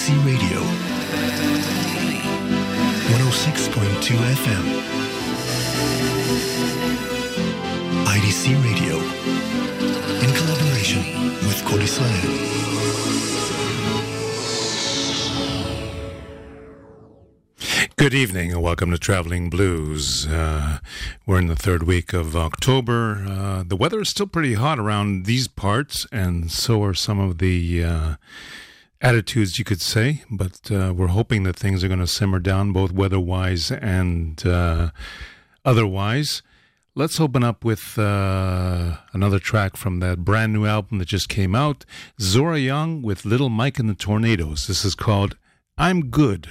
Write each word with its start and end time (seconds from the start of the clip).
IDC 0.00 0.16
Radio, 0.24 0.60
106.2 3.18 4.16
FM. 4.16 4.64
IDC 8.06 8.64
Radio, 8.64 8.96
in 10.24 10.30
collaboration 10.34 11.02
with 11.46 11.62
Kol 11.66 11.80
Good 17.96 18.14
evening 18.14 18.52
and 18.52 18.62
welcome 18.62 18.90
to 18.92 18.96
Traveling 18.96 19.50
Blues. 19.50 20.26
Uh, 20.26 20.78
we're 21.26 21.40
in 21.40 21.48
the 21.48 21.56
third 21.56 21.82
week 21.82 22.14
of 22.14 22.34
October. 22.34 23.26
Uh, 23.28 23.64
the 23.66 23.76
weather 23.76 24.00
is 24.00 24.08
still 24.08 24.26
pretty 24.26 24.54
hot 24.54 24.78
around 24.78 25.26
these 25.26 25.46
parts, 25.46 26.06
and 26.10 26.50
so 26.50 26.82
are 26.84 26.94
some 26.94 27.18
of 27.20 27.36
the 27.36 27.84
uh, 27.84 28.14
attitudes, 29.00 29.58
you 29.58 29.64
could 29.64 29.80
say. 29.80 30.22
But 30.30 30.70
uh, 30.70 30.92
we're 30.96 31.08
hoping 31.08 31.42
that 31.44 31.56
things 31.56 31.82
are 31.82 31.88
going 31.88 32.00
to 32.00 32.06
simmer 32.06 32.38
down, 32.38 32.72
both 32.72 32.92
weather 32.92 33.20
wise 33.20 33.70
and 33.70 34.44
uh, 34.46 34.90
otherwise. 35.64 36.42
Let's 36.94 37.20
open 37.20 37.44
up 37.44 37.64
with 37.64 37.98
uh, 37.98 38.96
another 39.12 39.38
track 39.38 39.76
from 39.76 40.00
that 40.00 40.24
brand 40.24 40.52
new 40.52 40.66
album 40.66 40.98
that 40.98 41.08
just 41.08 41.28
came 41.28 41.54
out 41.54 41.84
Zora 42.20 42.58
Young 42.58 43.00
with 43.00 43.24
Little 43.24 43.48
Mike 43.48 43.78
and 43.78 43.88
the 43.88 43.94
Tornadoes. 43.94 44.66
This 44.66 44.84
is 44.84 44.94
called 44.94 45.36
I'm 45.78 46.10
Good. 46.10 46.48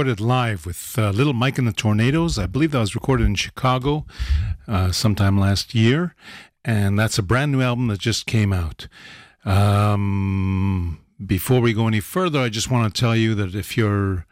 Recorded 0.00 0.18
live 0.18 0.64
with 0.64 0.98
uh, 0.98 1.10
Little 1.10 1.34
Mike 1.34 1.58
and 1.58 1.68
the 1.68 1.74
Tornadoes. 1.74 2.38
I 2.38 2.46
believe 2.46 2.70
that 2.70 2.78
was 2.78 2.94
recorded 2.94 3.26
in 3.26 3.34
Chicago 3.34 4.06
uh, 4.66 4.92
sometime 4.92 5.36
last 5.36 5.74
year. 5.74 6.14
And 6.64 6.98
that's 6.98 7.18
a 7.18 7.22
brand 7.22 7.52
new 7.52 7.60
album 7.60 7.88
that 7.88 7.98
just 7.98 8.24
came 8.24 8.50
out. 8.50 8.88
Um, 9.44 11.00
before 11.26 11.60
we 11.60 11.74
go 11.74 11.86
any 11.86 12.00
further, 12.00 12.38
I 12.38 12.48
just 12.48 12.70
want 12.70 12.94
to 12.94 12.98
tell 12.98 13.14
you 13.14 13.34
that 13.34 13.54
if 13.54 13.76
you're 13.76 14.24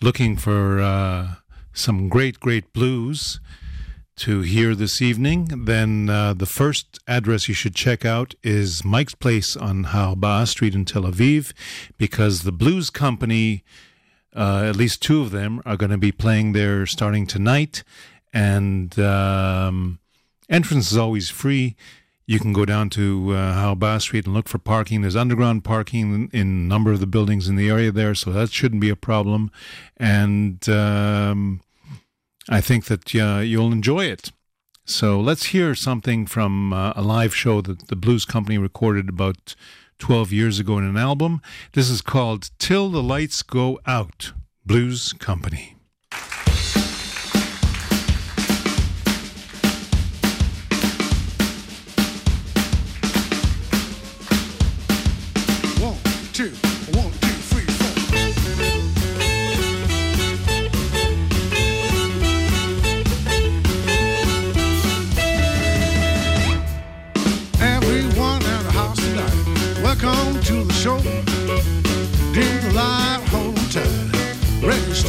looking 0.00 0.38
for 0.38 0.80
uh, 0.80 1.34
some 1.74 2.08
great, 2.08 2.40
great 2.40 2.72
blues, 2.72 3.40
to 4.16 4.40
hear 4.42 4.74
this 4.76 5.02
evening, 5.02 5.64
then 5.64 6.08
uh, 6.08 6.32
the 6.32 6.46
first 6.46 7.00
address 7.08 7.48
you 7.48 7.54
should 7.54 7.74
check 7.74 8.04
out 8.04 8.34
is 8.44 8.84
Mike's 8.84 9.14
Place 9.14 9.56
on 9.56 9.84
Ha'arba'a 9.84 10.46
Street 10.46 10.74
in 10.74 10.84
Tel 10.84 11.02
Aviv, 11.02 11.52
because 11.98 12.42
the 12.42 12.52
Blues 12.52 12.90
Company, 12.90 13.64
uh, 14.34 14.64
at 14.66 14.76
least 14.76 15.02
two 15.02 15.20
of 15.20 15.30
them, 15.30 15.62
are 15.64 15.76
going 15.76 15.90
to 15.90 15.98
be 15.98 16.12
playing 16.12 16.52
there 16.52 16.86
starting 16.86 17.26
tonight. 17.26 17.84
And 18.32 18.98
um, 18.98 20.00
entrance 20.48 20.90
is 20.90 20.98
always 20.98 21.30
free. 21.30 21.76
You 22.26 22.38
can 22.40 22.52
go 22.52 22.64
down 22.64 22.88
to 22.90 23.32
uh, 23.32 23.54
Ha'arba'a 23.54 24.00
Street 24.00 24.24
and 24.24 24.34
look 24.34 24.48
for 24.48 24.58
parking. 24.58 25.02
There's 25.02 25.16
underground 25.16 25.62
parking 25.62 26.14
in, 26.14 26.40
in, 26.40 26.48
a 26.48 26.68
number 26.68 26.90
of 26.90 27.00
the 27.00 27.06
buildings 27.06 27.48
in 27.48 27.56
the 27.56 27.68
area 27.68 27.92
there, 27.92 28.14
so 28.14 28.32
that 28.32 28.50
shouldn't 28.50 28.80
be 28.80 28.88
a 28.88 28.96
problem. 28.96 29.50
And 29.98 30.66
um, 30.68 31.60
I 32.48 32.60
think 32.62 32.86
that 32.86 33.14
uh, 33.14 33.40
you'll 33.40 33.72
enjoy 33.72 34.06
it. 34.06 34.32
So 34.86 35.20
let's 35.20 35.46
hear 35.46 35.74
something 35.74 36.26
from 36.26 36.72
uh, 36.72 36.92
a 36.96 37.02
live 37.02 37.34
show 37.34 37.60
that 37.62 37.88
the 37.88 37.96
Blues 37.96 38.24
Company 38.24 38.58
recorded 38.58 39.08
about 39.08 39.54
12 39.98 40.32
years 40.32 40.58
ago 40.58 40.78
in 40.78 40.84
an 40.84 40.96
album. 40.96 41.40
This 41.72 41.90
is 41.90 42.00
called 42.00 42.50
Till 42.58 42.90
the 42.90 43.02
Lights 43.02 43.42
Go 43.42 43.78
Out, 43.86 44.32
Blues 44.64 45.12
Company. 45.12 45.76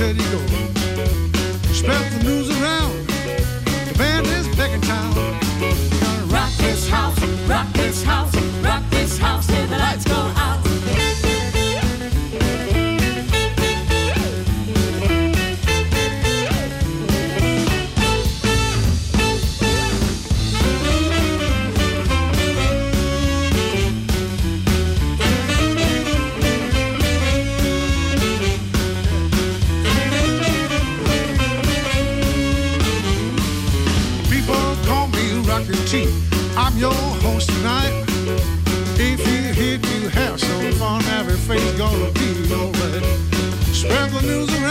Steady, 0.06 0.24
go. 0.30 0.40
Spread 1.74 2.12
the 2.12 2.24
news 2.24 2.50
around, 2.50 3.07
the 3.88 3.96
band 3.98 4.28
is 4.28 4.48
back 4.56 4.72
in 4.72 4.81
town. 4.81 5.13
Gonna 5.16 6.25
rock 6.28 6.52
this 6.57 6.88
house, 6.88 7.19
rock 7.48 7.68
this 7.74 8.04
house, 8.04 8.25
everything's 41.56 41.78
gonna 41.78 42.12
be 42.12 42.54
alright. 42.54 43.25
The 44.12 44.22
news 44.22 44.64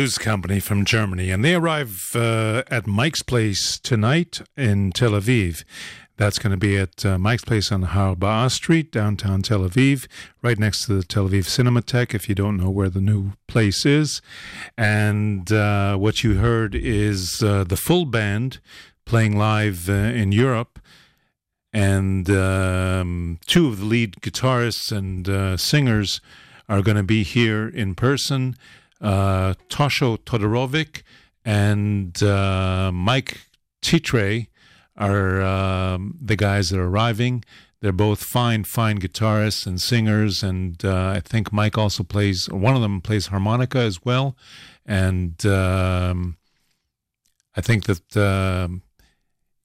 Blues 0.00 0.16
Company 0.16 0.60
from 0.60 0.86
Germany, 0.86 1.30
and 1.30 1.44
they 1.44 1.54
arrive 1.54 2.12
uh, 2.14 2.62
at 2.70 2.86
Mike's 2.86 3.20
Place 3.20 3.78
tonight 3.78 4.40
in 4.56 4.92
Tel 4.92 5.10
Aviv. 5.10 5.62
That's 6.16 6.38
going 6.38 6.52
to 6.52 6.56
be 6.56 6.78
at 6.78 7.04
uh, 7.04 7.18
Mike's 7.18 7.44
Place 7.44 7.70
on 7.70 7.82
Harbah 7.82 8.48
Street, 8.48 8.90
downtown 8.90 9.42
Tel 9.42 9.60
Aviv, 9.60 10.06
right 10.40 10.58
next 10.58 10.86
to 10.86 10.94
the 10.94 11.02
Tel 11.02 11.28
Aviv 11.28 11.44
Cinematheque, 11.44 12.14
if 12.14 12.30
you 12.30 12.34
don't 12.34 12.56
know 12.56 12.70
where 12.70 12.88
the 12.88 13.02
new 13.02 13.32
place 13.46 13.84
is. 13.84 14.22
And 14.78 15.52
uh, 15.52 15.98
what 15.98 16.24
you 16.24 16.36
heard 16.36 16.74
is 16.74 17.42
uh, 17.42 17.64
the 17.64 17.76
full 17.76 18.06
band 18.06 18.58
playing 19.04 19.36
live 19.36 19.90
uh, 19.90 19.92
in 19.92 20.32
Europe 20.32 20.78
and 21.74 22.30
um, 22.30 23.38
two 23.44 23.68
of 23.68 23.80
the 23.80 23.84
lead 23.84 24.14
guitarists 24.22 24.90
and 24.90 25.28
uh, 25.28 25.58
singers 25.58 26.22
are 26.70 26.80
going 26.80 26.96
to 26.96 27.02
be 27.02 27.22
here 27.22 27.68
in 27.68 27.94
person. 27.94 28.56
Uh, 29.00 29.54
Tosho 29.68 30.18
Todorovic 30.18 31.02
and 31.44 32.22
uh, 32.22 32.90
Mike 32.92 33.46
Titre 33.80 34.46
are 34.96 35.40
um, 35.40 36.18
the 36.20 36.36
guys 36.36 36.70
that 36.70 36.78
are 36.78 36.88
arriving. 36.88 37.44
They're 37.80 37.92
both 37.92 38.22
fine, 38.22 38.64
fine 38.64 38.98
guitarists 38.98 39.66
and 39.66 39.80
singers, 39.80 40.42
and 40.42 40.84
uh, 40.84 41.14
I 41.16 41.20
think 41.20 41.50
Mike 41.50 41.78
also 41.78 42.02
plays. 42.02 42.50
One 42.50 42.76
of 42.76 42.82
them 42.82 43.00
plays 43.00 43.28
harmonica 43.28 43.78
as 43.78 44.04
well, 44.04 44.36
and 44.84 45.44
um, 45.46 46.36
I 47.56 47.62
think 47.62 47.84
that. 47.84 48.80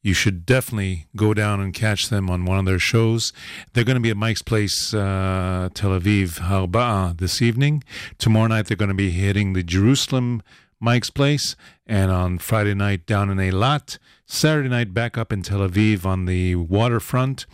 You 0.05 0.13
should 0.13 0.45
definitely 0.45 1.07
go 1.15 1.33
down 1.33 1.59
and 1.59 1.73
catch 1.73 2.09
them 2.09 2.29
on 2.29 2.45
one 2.45 2.59
of 2.59 2.65
their 2.65 2.77
shows. 2.77 3.33
They're 3.73 3.83
going 3.83 3.95
to 3.95 3.99
be 3.99 4.11
at 4.11 4.17
Mike's 4.17 4.43
Place, 4.43 4.93
uh, 4.93 5.69
Tel 5.73 5.99
Aviv, 5.99 6.41
Harba'a 6.41 7.17
this 7.17 7.41
evening. 7.41 7.83
Tomorrow 8.19 8.49
night, 8.49 8.67
they're 8.67 8.77
going 8.77 8.89
to 8.89 8.93
be 8.93 9.09
hitting 9.09 9.53
the 9.53 9.63
Jerusalem 9.63 10.43
Mike's 10.79 11.09
Place, 11.09 11.55
and 11.87 12.11
on 12.11 12.37
Friday 12.37 12.75
night, 12.75 13.07
down 13.07 13.31
in 13.31 13.39
Eilat. 13.39 13.97
Saturday 14.27 14.69
night, 14.69 14.93
back 14.93 15.17
up 15.17 15.33
in 15.33 15.41
Tel 15.41 15.67
Aviv 15.67 16.05
on 16.05 16.25
the 16.25 16.55
waterfront. 16.55 17.47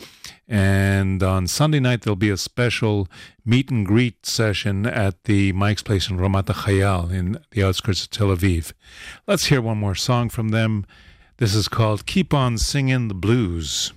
And 0.46 1.24
on 1.24 1.48
Sunday 1.48 1.80
night, 1.80 2.02
there'll 2.02 2.18
be 2.18 2.30
a 2.30 2.36
special 2.36 3.08
meet 3.46 3.72
and 3.72 3.86
greet 3.86 4.26
session 4.26 4.86
at 4.86 5.24
the 5.24 5.54
Mike's 5.54 5.84
Place 5.84 6.10
in 6.10 6.18
Ramat 6.18 6.48
Chayal 6.48 7.14
in 7.14 7.40
the 7.52 7.64
outskirts 7.64 8.04
of 8.04 8.10
Tel 8.10 8.28
Aviv. 8.28 8.74
Let's 9.26 9.46
hear 9.46 9.62
one 9.62 9.78
more 9.78 9.96
song 9.96 10.28
from 10.28 10.50
them. 10.50 10.86
This 11.42 11.56
is 11.56 11.68
called 11.68 12.06
Keep 12.06 12.36
On 12.36 12.56
Singing 12.56 13.08
the 13.08 13.16
Blues. 13.16 13.94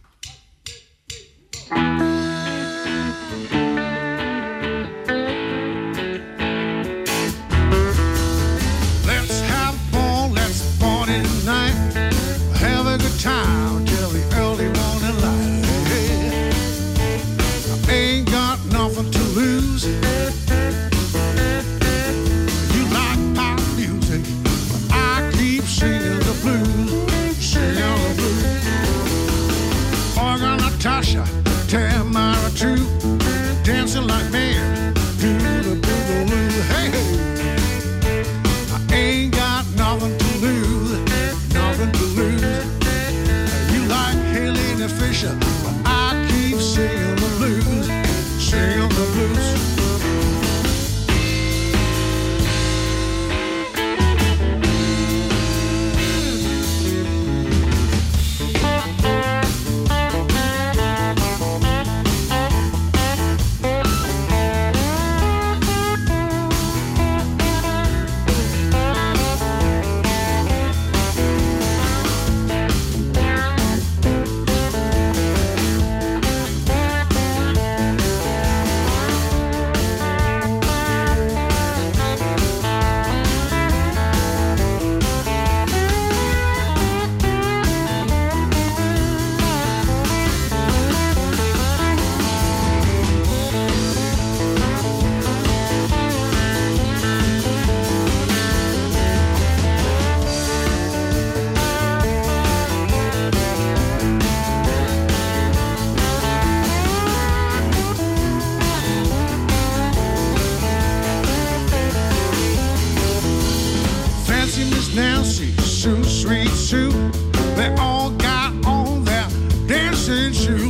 Dancing 120.14 120.58
shoe. 120.58 120.63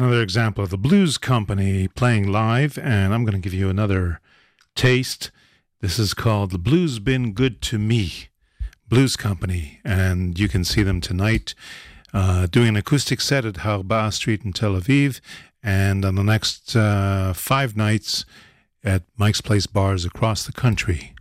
another 0.00 0.22
example 0.22 0.64
of 0.64 0.70
the 0.70 0.78
Blues 0.78 1.18
Company 1.18 1.86
playing 1.86 2.26
live, 2.26 2.78
and 2.78 3.12
I'm 3.12 3.22
going 3.22 3.34
to 3.34 3.38
give 3.38 3.52
you 3.52 3.68
another 3.68 4.18
taste. 4.74 5.30
This 5.82 5.98
is 5.98 6.14
called 6.14 6.52
The 6.52 6.58
Blues 6.58 6.98
Been 6.98 7.32
Good 7.34 7.60
to 7.62 7.78
Me 7.78 8.28
Blues 8.88 9.14
Company, 9.14 9.78
and 9.84 10.38
you 10.38 10.48
can 10.48 10.64
see 10.64 10.82
them 10.82 11.02
tonight 11.02 11.54
uh, 12.14 12.46
doing 12.46 12.68
an 12.68 12.76
acoustic 12.76 13.20
set 13.20 13.44
at 13.44 13.56
Harba 13.56 14.10
Street 14.10 14.42
in 14.42 14.54
Tel 14.54 14.72
Aviv, 14.72 15.20
and 15.62 16.02
on 16.06 16.14
the 16.14 16.24
next 16.24 16.74
uh, 16.74 17.34
five 17.34 17.76
nights 17.76 18.24
at 18.82 19.02
Mike's 19.18 19.42
Place 19.42 19.66
bars 19.66 20.06
across 20.06 20.46
the 20.46 20.52
country. 20.52 21.14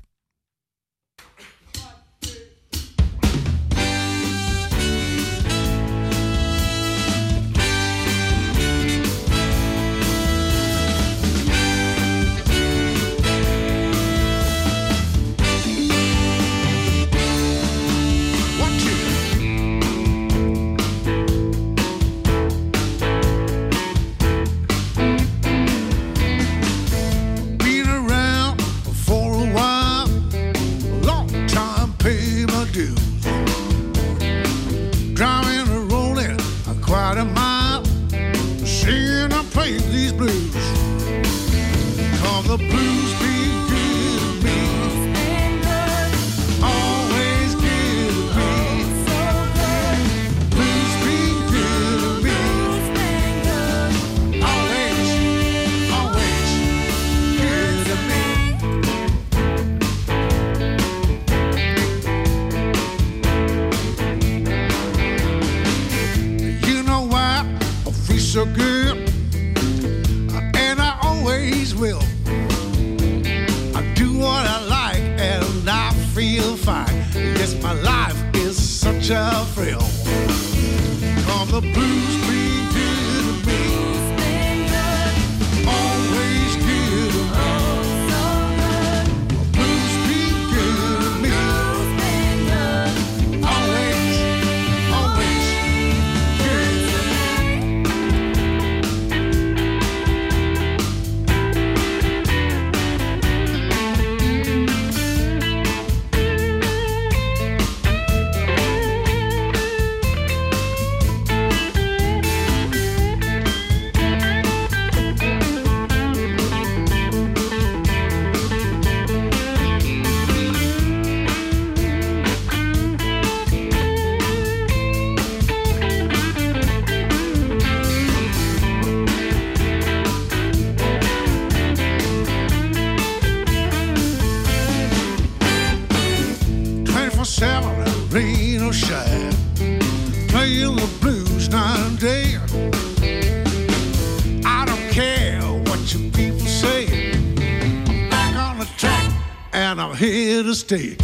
16. 150.70 150.99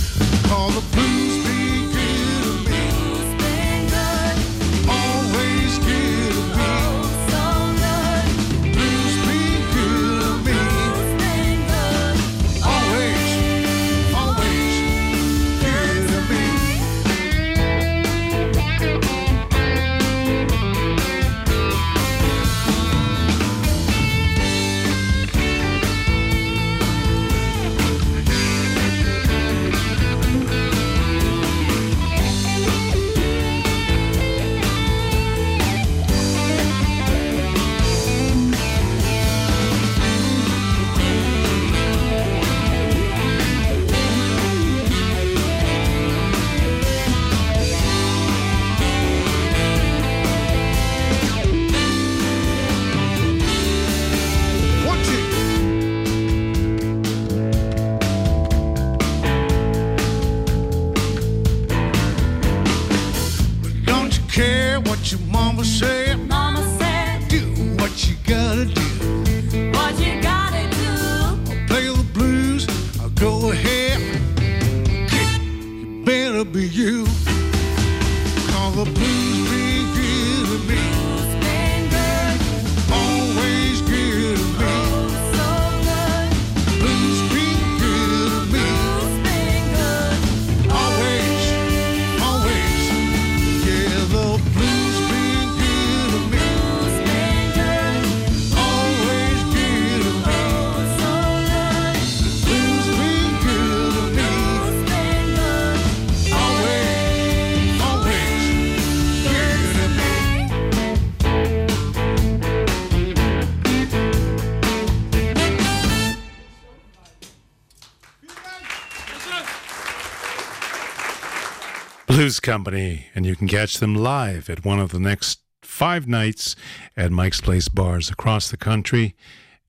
Blues 122.15 122.39
Company, 122.39 123.07
and 123.13 123.25
you 123.25 123.35
can 123.35 123.45
catch 123.45 123.79
them 123.79 123.93
live 123.93 124.49
at 124.49 124.63
one 124.63 124.79
of 124.79 124.93
the 124.93 125.01
next 125.01 125.41
five 125.61 126.07
nights 126.07 126.55
at 126.95 127.11
Mike's 127.11 127.41
Place 127.41 127.67
bars 127.67 128.09
across 128.09 128.49
the 128.49 128.55
country. 128.55 129.17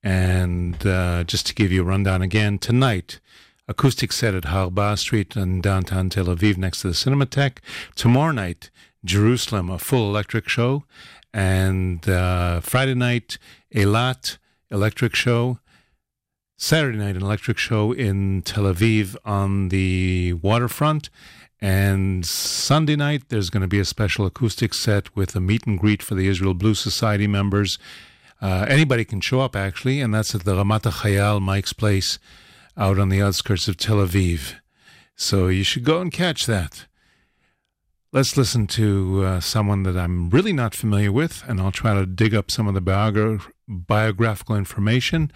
And 0.01 0.87
uh, 0.87 1.25
just 1.25 1.45
to 1.47 1.53
give 1.53 1.73
you 1.73 1.81
a 1.81 1.85
rundown 1.85 2.21
again, 2.21 2.57
tonight, 2.57 3.19
acoustic 3.67 4.13
set 4.13 4.33
at 4.33 4.43
Harba 4.43 4.97
Street 4.97 5.35
in 5.35 5.59
downtown 5.59 6.09
Tel 6.09 6.27
Aviv 6.27 6.55
next 6.55 6.83
to 6.83 6.87
the 6.87 6.93
Cinematheque. 6.93 7.57
Tomorrow 7.95 8.31
night, 8.31 8.69
Jerusalem, 9.03 9.69
a 9.69 9.77
full 9.77 10.07
electric 10.07 10.47
show. 10.47 10.85
And 11.33 12.07
uh, 12.07 12.61
Friday 12.61 12.93
night, 12.93 13.37
Eilat 13.75 14.37
electric 14.71 15.15
show. 15.15 15.59
Saturday 16.57 16.97
night, 16.97 17.17
an 17.17 17.23
electric 17.23 17.57
show 17.57 17.91
in 17.91 18.41
Tel 18.41 18.63
Aviv 18.63 19.17
on 19.25 19.67
the 19.67 20.31
waterfront. 20.41 21.09
And 21.59 22.25
Sunday 22.25 22.95
night, 22.95 23.29
there's 23.29 23.49
going 23.49 23.61
to 23.61 23.67
be 23.67 23.79
a 23.79 23.85
special 23.85 24.25
acoustic 24.25 24.73
set 24.73 25.15
with 25.15 25.35
a 25.35 25.39
meet 25.39 25.65
and 25.65 25.79
greet 25.79 26.03
for 26.03 26.13
the 26.13 26.27
Israel 26.27 26.53
Blues 26.53 26.79
Society 26.79 27.27
members. 27.27 27.79
Uh, 28.39 28.65
anybody 28.69 29.03
can 29.03 29.21
show 29.21 29.39
up, 29.39 29.55
actually, 29.55 29.99
and 29.99 30.13
that's 30.13 30.35
at 30.35 30.43
the 30.43 30.53
Ramat 30.53 30.83
Chayal 30.83 31.41
Mike's 31.41 31.73
Place 31.73 32.19
out 32.77 32.99
on 32.99 33.09
the 33.09 33.21
outskirts 33.21 33.67
of 33.67 33.77
Tel 33.77 33.97
Aviv. 33.97 34.53
So 35.15 35.47
you 35.47 35.63
should 35.63 35.83
go 35.83 35.99
and 35.99 36.11
catch 36.11 36.45
that. 36.45 36.85
Let's 38.13 38.37
listen 38.37 38.67
to 38.67 39.23
uh, 39.25 39.39
someone 39.39 39.83
that 39.83 39.97
I'm 39.97 40.29
really 40.29 40.53
not 40.53 40.75
familiar 40.75 41.11
with, 41.11 41.43
and 41.47 41.59
I'll 41.59 41.71
try 41.71 41.95
to 41.95 42.05
dig 42.05 42.35
up 42.35 42.51
some 42.51 42.67
of 42.67 42.75
the 42.75 42.81
biogra- 42.81 43.41
biographical 43.67 44.55
information. 44.55 45.31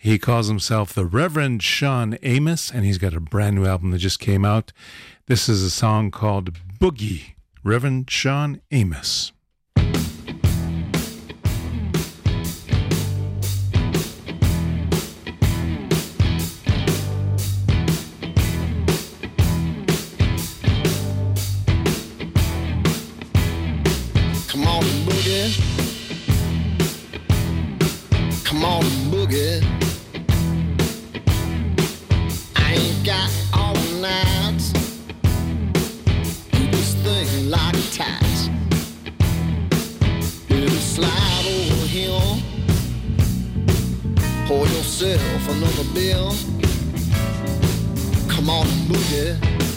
He 0.00 0.16
calls 0.16 0.46
himself 0.46 0.92
the 0.92 1.04
Reverend 1.04 1.60
Shawn 1.60 2.18
Amos, 2.22 2.70
and 2.70 2.84
he's 2.84 2.98
got 2.98 3.14
a 3.14 3.20
brand 3.20 3.56
new 3.56 3.66
album 3.66 3.90
that 3.90 3.98
just 3.98 4.20
came 4.20 4.44
out. 4.44 4.72
This 5.26 5.48
is 5.48 5.60
a 5.64 5.70
song 5.70 6.12
called 6.12 6.52
Boogie, 6.78 7.34
Reverend 7.64 8.08
Shawn 8.08 8.60
Amos. 8.70 9.32
Come 24.46 24.64
on, 24.64 24.84
boogie. 25.04 25.58
Come 28.44 28.64
on, 28.64 28.84
boogie. 29.10 29.67
Got 33.08 33.30
all 33.54 33.74
night. 34.02 34.58
This 36.70 36.92
thing 37.04 37.48
slide 40.78 41.46
over. 41.46 41.86
Pour 44.46 44.66
yourself 44.66 45.48
another 45.48 45.86
beer. 45.94 46.28
Come 48.28 48.50
on, 48.50 48.66
boogie. 48.88 49.40
Come 49.40 49.67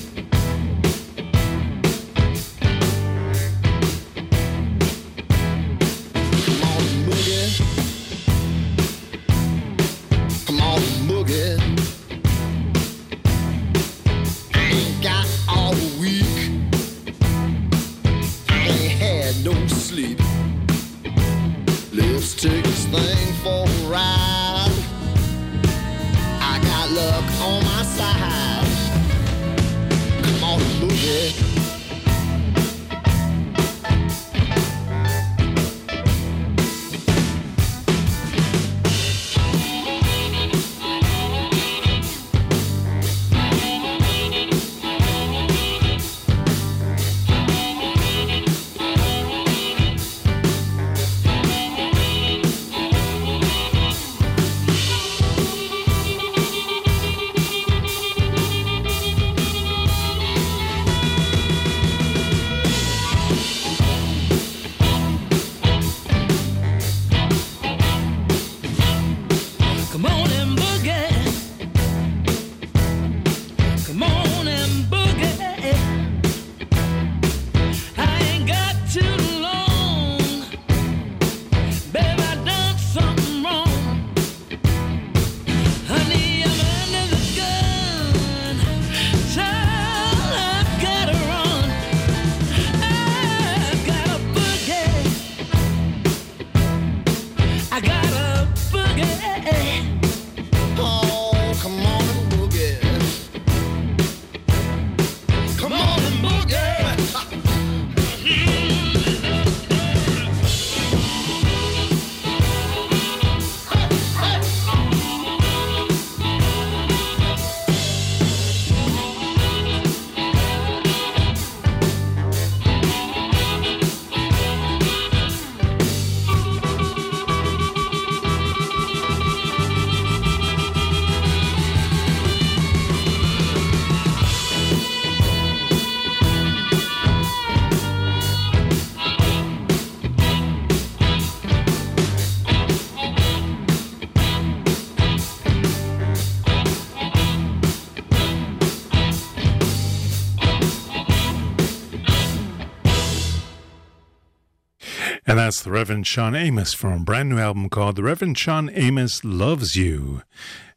Reverend 155.81 156.05
Shawn 156.05 156.35
Amos 156.35 156.73
from 156.73 156.93
a 156.93 156.99
brand 156.99 157.29
new 157.29 157.39
album 157.39 157.67
called 157.67 157.95
The 157.95 158.03
Reverend 158.03 158.37
Shawn 158.37 158.69
Amos 158.71 159.23
Loves 159.23 159.75
You. 159.75 160.21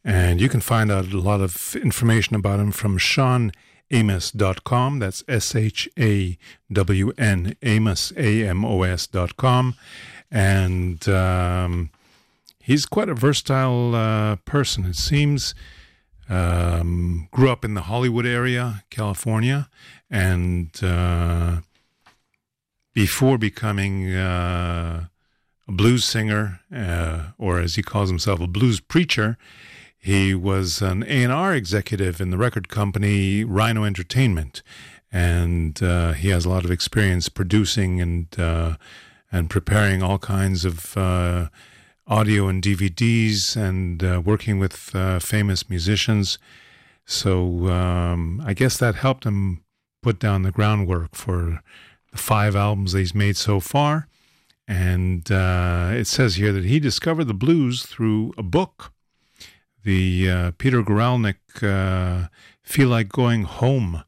And 0.03 0.40
you 0.40 0.49
can 0.49 0.62
find 0.62 0.90
out 0.90 1.12
a 1.12 1.19
lot 1.19 1.43
of 1.43 1.77
information 1.77 2.35
about 2.35 2.59
him 2.59 2.73
from 2.73 2.97
shawnamos.com. 2.97 4.99
That's 5.01 5.23
S 5.29 5.55
H 5.55 5.90
A 5.99 6.38
W 6.73 7.12
N, 7.19 7.55
Amos, 7.62 8.14
A 8.17 8.49
M 8.49 8.64
O 8.64 8.83
S.com. 8.83 9.75
And 10.31 11.07
um, 11.07 11.90
he's 12.62 12.87
quite 12.87 13.11
a 13.11 13.14
versatile 13.14 13.95
uh, 13.95 14.37
person. 14.47 14.87
It 14.87 14.97
seems 14.97 15.55
um, 16.31 17.29
grew 17.31 17.51
up 17.51 17.62
in 17.62 17.75
the 17.75 17.83
Hollywood 17.83 18.25
area, 18.25 18.85
California, 18.88 19.69
and 20.11 20.71
uh, 20.83 21.59
before 22.94 23.37
becoming 23.37 24.14
uh, 24.14 25.07
a 25.68 25.72
blues 25.72 26.04
singer, 26.04 26.61
uh, 26.74 27.30
or 27.38 27.61
as 27.61 27.74
he 27.74 27.83
calls 27.83 28.09
himself, 28.09 28.40
a 28.40 28.46
blues 28.46 28.80
preacher, 28.80 29.37
he 29.98 30.35
was 30.35 30.80
an 30.83 31.02
A&R 31.09 31.54
executive 31.54 32.20
in 32.20 32.30
the 32.30 32.38
record 32.38 32.68
company 32.68 33.44
Rhino 33.44 33.85
Entertainment. 33.85 34.62
and 35.11 35.80
uh, 35.80 36.12
he 36.12 36.28
has 36.30 36.44
a 36.44 36.48
lot 36.48 36.64
of 36.64 36.70
experience 36.72 37.28
producing 37.28 38.00
and 38.00 38.38
uh, 38.38 38.76
and 39.30 39.48
preparing 39.48 40.02
all 40.02 40.18
kinds 40.18 40.64
of 40.64 40.96
uh, 40.96 41.48
audio 42.07 42.48
and 42.48 42.62
DVDs 42.62 43.57
and 43.57 44.02
uh, 44.02 44.20
working 44.24 44.59
with 44.59 44.94
uh, 44.94 45.18
famous 45.20 45.70
musicians. 45.70 46.38
So 47.04 47.68
um, 47.68 48.42
I 48.44 48.54
guess 48.54 48.76
that 48.78 48.96
helped 48.96 49.24
him 49.24 49.64
put 50.02 50.18
down 50.18 50.42
the 50.42 50.52
groundwork 50.52 51.14
for 51.14 51.62
five 52.14 52.57
albums 52.57 52.92
that 52.92 53.00
he's 53.00 53.14
made 53.14 53.37
so 53.37 53.61
far. 53.61 54.09
And 54.66 55.31
uh, 55.31 55.90
it 55.92 56.07
says 56.07 56.37
here 56.37 56.53
that 56.53 56.64
he 56.64 56.81
discovered 56.81 57.24
the 57.24 57.35
blues 57.35 57.85
through 57.85 58.33
a 58.38 58.42
book, 58.42 58.92
the 59.83 60.31
uh, 60.31 60.50
Peter 60.57 60.83
Guralnick 60.83 61.37
uh, 61.62 62.29
Feel 62.62 62.88
Like 62.88 63.11
Going 63.11 63.42
Home 63.42 64.05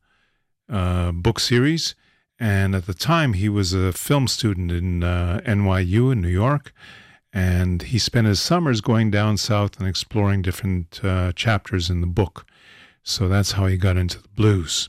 uh, 0.68 1.12
book 1.12 1.38
series. 1.38 1.94
And 2.38 2.74
at 2.74 2.86
the 2.86 2.94
time, 2.94 3.34
he 3.34 3.48
was 3.48 3.72
a 3.72 3.92
film 3.92 4.28
student 4.28 4.70
in 4.70 5.02
uh, 5.02 5.40
NYU 5.44 6.12
in 6.12 6.20
New 6.20 6.28
York. 6.28 6.72
And 7.32 7.82
he 7.82 7.98
spent 7.98 8.26
his 8.26 8.40
summers 8.40 8.80
going 8.80 9.10
down 9.10 9.36
south 9.36 9.78
and 9.78 9.86
exploring 9.86 10.40
different 10.40 11.00
uh, 11.04 11.32
chapters 11.32 11.90
in 11.90 12.00
the 12.00 12.06
book. 12.06 12.46
So 13.02 13.28
that's 13.28 13.52
how 13.52 13.66
he 13.66 13.76
got 13.76 13.98
into 13.98 14.20
the 14.20 14.28
blues. 14.28 14.88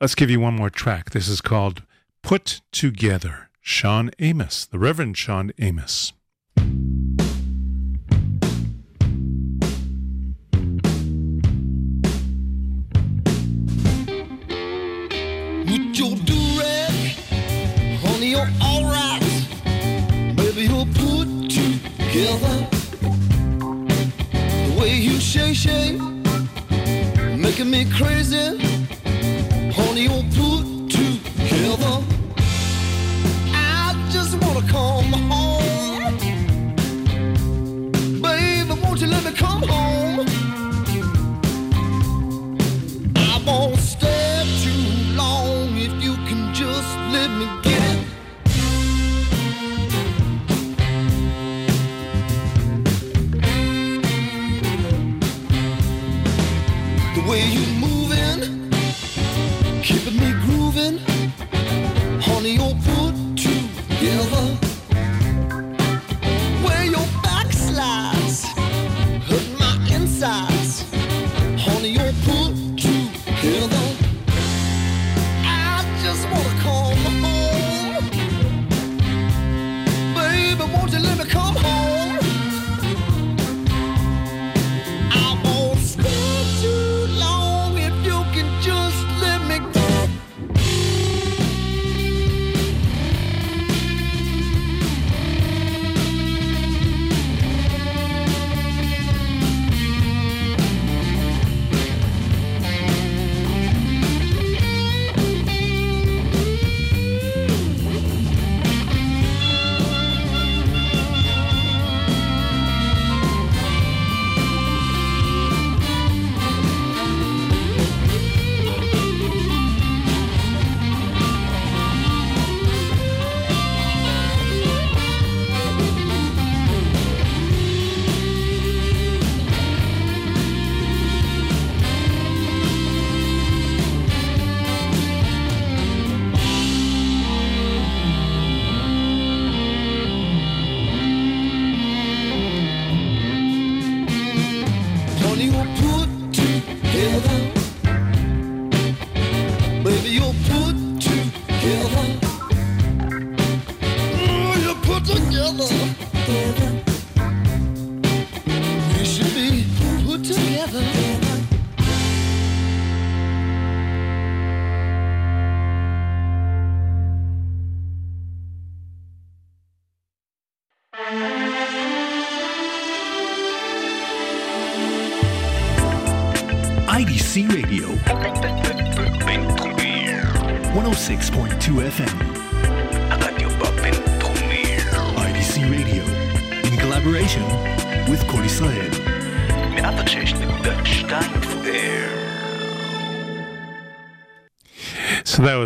Let's 0.00 0.14
give 0.14 0.30
you 0.30 0.40
one 0.40 0.54
more 0.54 0.70
track. 0.70 1.10
This 1.10 1.28
is 1.28 1.40
called 1.40 1.82
Put 2.22 2.62
Together. 2.70 3.50
Shawn 3.60 4.10
Amos, 4.18 4.64
the 4.64 4.78
Reverend 4.78 5.16
Shawn 5.18 5.52
Amos. 5.58 6.12
Your 15.94 16.16
do-rag, 16.16 17.16
honey, 18.00 18.30
you're 18.30 18.50
alright. 18.62 19.20
Baby, 20.36 20.62
you're 20.62 20.86
put 20.86 21.28
together. 21.50 22.66
The 24.66 24.76
way 24.80 24.94
you 24.96 25.20
shake, 25.20 25.54
shake, 25.54 26.00
making 27.36 27.70
me 27.70 27.84
crazy. 27.90 28.58
Honey, 29.74 30.04
you're 30.04 30.24
put 30.34 30.88
together. 30.90 32.11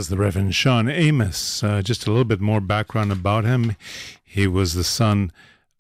Was 0.06 0.10
the 0.10 0.18
Reverend 0.18 0.54
Shawn 0.54 0.88
Amos. 0.88 1.64
Uh, 1.64 1.82
just 1.82 2.06
a 2.06 2.10
little 2.10 2.24
bit 2.24 2.40
more 2.40 2.60
background 2.60 3.10
about 3.10 3.42
him. 3.44 3.74
He 4.22 4.46
was 4.46 4.74
the 4.74 4.84
son 4.84 5.32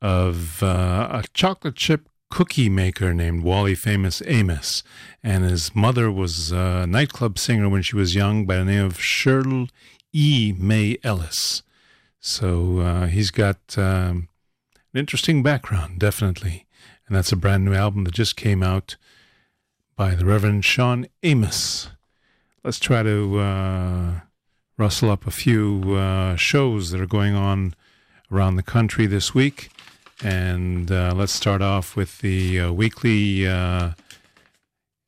of 0.02 0.64
uh, 0.64 1.08
a 1.12 1.24
chocolate 1.32 1.76
chip 1.76 2.08
cookie 2.28 2.68
maker 2.68 3.14
named 3.14 3.44
Wally 3.44 3.76
Famous 3.76 4.20
Amos, 4.26 4.82
and 5.22 5.44
his 5.44 5.76
mother 5.76 6.10
was 6.10 6.50
a 6.50 6.88
nightclub 6.88 7.38
singer 7.38 7.68
when 7.68 7.82
she 7.82 7.94
was 7.94 8.16
young 8.16 8.46
by 8.46 8.56
the 8.56 8.64
name 8.64 8.84
of 8.84 9.00
Shirl 9.00 9.68
E. 10.12 10.52
May 10.58 10.98
Ellis. 11.04 11.62
So 12.18 12.80
uh, 12.80 13.06
he's 13.06 13.30
got 13.30 13.78
um, 13.78 14.28
an 14.92 14.98
interesting 14.98 15.44
background, 15.44 16.00
definitely. 16.00 16.66
And 17.06 17.14
that's 17.14 17.30
a 17.30 17.36
brand 17.36 17.64
new 17.64 17.74
album 17.74 18.02
that 18.02 18.14
just 18.14 18.34
came 18.34 18.64
out 18.64 18.96
by 19.94 20.16
the 20.16 20.24
Reverend 20.24 20.64
Shawn 20.64 21.06
Amos 21.22 21.90
let's 22.66 22.80
try 22.80 23.00
to 23.00 23.38
uh, 23.38 24.20
rustle 24.76 25.08
up 25.08 25.24
a 25.24 25.30
few 25.30 25.94
uh, 25.94 26.34
shows 26.34 26.90
that 26.90 27.00
are 27.00 27.06
going 27.06 27.36
on 27.36 27.74
around 28.32 28.56
the 28.56 28.62
country 28.62 29.06
this 29.06 29.32
week. 29.32 29.70
And 30.24 30.90
uh, 30.90 31.12
let's 31.14 31.32
start 31.32 31.62
off 31.62 31.94
with 31.94 32.18
the 32.18 32.60
uh, 32.60 32.72
weekly. 32.72 33.46
Uh, 33.46 33.92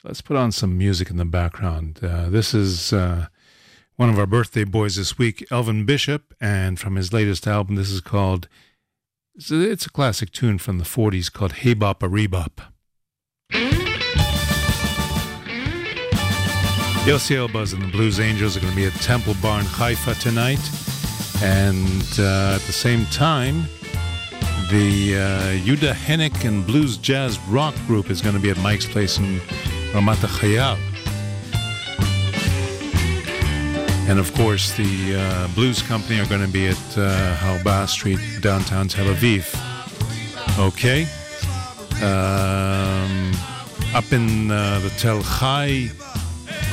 let's 0.05 0.21
put 0.21 0.37
on 0.37 0.53
some 0.53 0.79
music 0.79 1.11
in 1.11 1.17
the 1.17 1.25
background. 1.25 1.99
Uh, 2.01 2.29
this 2.29 2.55
is 2.55 2.93
one 2.93 4.09
of 4.09 4.21
our 4.21 4.27
birthday 4.27 4.63
boys 4.63 4.95
this 4.95 5.19
week, 5.19 5.45
Elvin 5.51 5.85
Bishop, 5.85 6.35
and 6.41 6.79
from 6.79 6.95
his 6.95 7.13
latest 7.13 7.49
album, 7.49 7.75
this 7.75 7.91
is 7.91 8.01
called. 8.01 8.47
It's 9.35 9.51
a, 9.51 9.69
it's 9.69 9.87
a 9.87 9.91
classic 9.91 10.31
tune 10.31 10.59
from 10.59 10.79
the 10.79 10.85
40s 10.85 11.33
called 11.33 11.55
Hey 11.55 11.75
Bop 11.75 12.05
a 12.05 12.09
Rebop. 12.09 13.88
Yossi 17.09 17.37
Elbaz 17.37 17.73
and 17.73 17.83
the 17.83 17.89
Blues 17.89 18.21
Angels 18.21 18.55
are 18.55 18.61
going 18.61 18.71
to 18.71 18.77
be 18.77 18.85
at 18.85 18.93
Temple 19.01 19.35
Bar 19.41 19.61
in 19.61 19.65
Haifa 19.65 20.13
tonight. 20.21 20.61
And 21.43 22.03
uh, 22.19 22.57
at 22.57 22.61
the 22.67 22.73
same 22.73 23.07
time, 23.07 23.63
the 24.71 25.17
uh, 25.17 25.65
Yuda 25.65 25.95
Hennick 25.95 26.45
and 26.47 26.67
Blues 26.67 26.99
Jazz 26.99 27.39
Rock 27.49 27.75
Group 27.87 28.11
is 28.11 28.21
going 28.21 28.35
to 28.35 28.41
be 28.43 28.51
at 28.51 28.59
Mike's 28.59 28.85
Place 28.85 29.17
in 29.17 29.39
Ramat 29.95 30.17
Chayal. 30.17 30.77
And 34.07 34.19
of 34.19 34.31
course, 34.35 34.77
the 34.77 35.17
uh, 35.19 35.49
Blues 35.55 35.81
Company 35.81 36.21
are 36.21 36.27
going 36.27 36.45
to 36.45 36.53
be 36.53 36.67
at 36.67 36.99
uh, 36.99 37.37
Halba 37.37 37.89
Street, 37.89 38.21
downtown 38.43 38.87
Tel 38.87 39.07
Aviv. 39.07 39.49
Okay. 40.59 41.05
Um, 42.05 43.33
up 43.95 44.13
in 44.13 44.51
uh, 44.51 44.79
the 44.81 44.91
Tel 44.99 45.23
Chai 45.23 45.89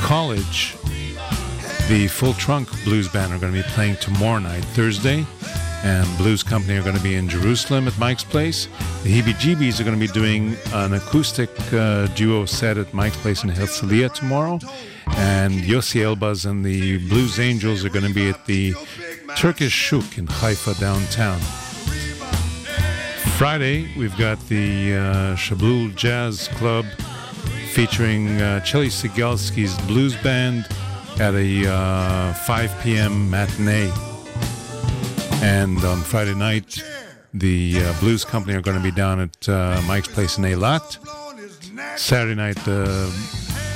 College, 0.06 0.76
the 1.88 2.06
Full 2.08 2.32
Trunk 2.34 2.68
Blues 2.84 3.08
Band 3.08 3.32
are 3.32 3.38
going 3.40 3.52
to 3.52 3.60
be 3.60 3.68
playing 3.70 3.96
tomorrow 3.96 4.38
night, 4.38 4.64
Thursday, 4.66 5.26
and 5.82 6.06
Blues 6.16 6.44
Company 6.44 6.78
are 6.78 6.82
going 6.84 6.94
to 6.94 7.02
be 7.02 7.16
in 7.16 7.28
Jerusalem 7.28 7.88
at 7.88 7.98
Mike's 7.98 8.22
Place. 8.22 8.66
The 9.02 9.20
Heebie 9.20 9.34
Jeebies 9.34 9.80
are 9.80 9.82
going 9.82 9.98
to 9.98 10.06
be 10.06 10.12
doing 10.12 10.56
an 10.72 10.94
acoustic 10.94 11.50
uh, 11.72 12.06
duo 12.14 12.44
set 12.44 12.78
at 12.78 12.94
Mike's 12.94 13.16
Place 13.16 13.42
in 13.42 13.50
Herzliya 13.50 14.14
tomorrow, 14.14 14.60
and 15.16 15.54
Yossi 15.54 16.02
Elbaz 16.02 16.48
and 16.48 16.64
the 16.64 16.98
Blues 17.08 17.40
Angels 17.40 17.84
are 17.84 17.90
going 17.90 18.06
to 18.06 18.14
be 18.14 18.28
at 18.28 18.46
the 18.46 18.74
Turkish 19.36 19.72
Shuk 19.72 20.18
in 20.18 20.28
Haifa 20.28 20.74
downtown. 20.78 21.40
Friday, 23.38 23.92
we've 23.98 24.16
got 24.16 24.38
the 24.46 24.94
uh, 24.94 25.88
Jazz 25.96 26.46
Club 26.54 26.86
featuring 27.76 28.40
uh, 28.40 28.58
Sigalski's 28.64 29.76
blues 29.86 30.16
band 30.22 30.66
at 31.20 31.34
a 31.34 31.70
uh, 31.70 32.32
5 32.32 32.82
p.m. 32.82 33.28
matinee. 33.28 33.92
And 35.42 35.84
on 35.84 36.00
Friday 36.00 36.34
night, 36.34 36.82
the 37.34 37.74
uh, 37.84 38.00
Blues 38.00 38.24
Company 38.24 38.56
are 38.56 38.62
going 38.62 38.78
to 38.78 38.82
be 38.82 38.90
down 38.90 39.20
at 39.20 39.46
uh, 39.50 39.82
Mike's 39.86 40.08
Place 40.08 40.38
in 40.38 40.44
Eilat. 40.44 40.96
Saturday 41.98 42.34
night, 42.34 42.56
uh, 42.60 43.10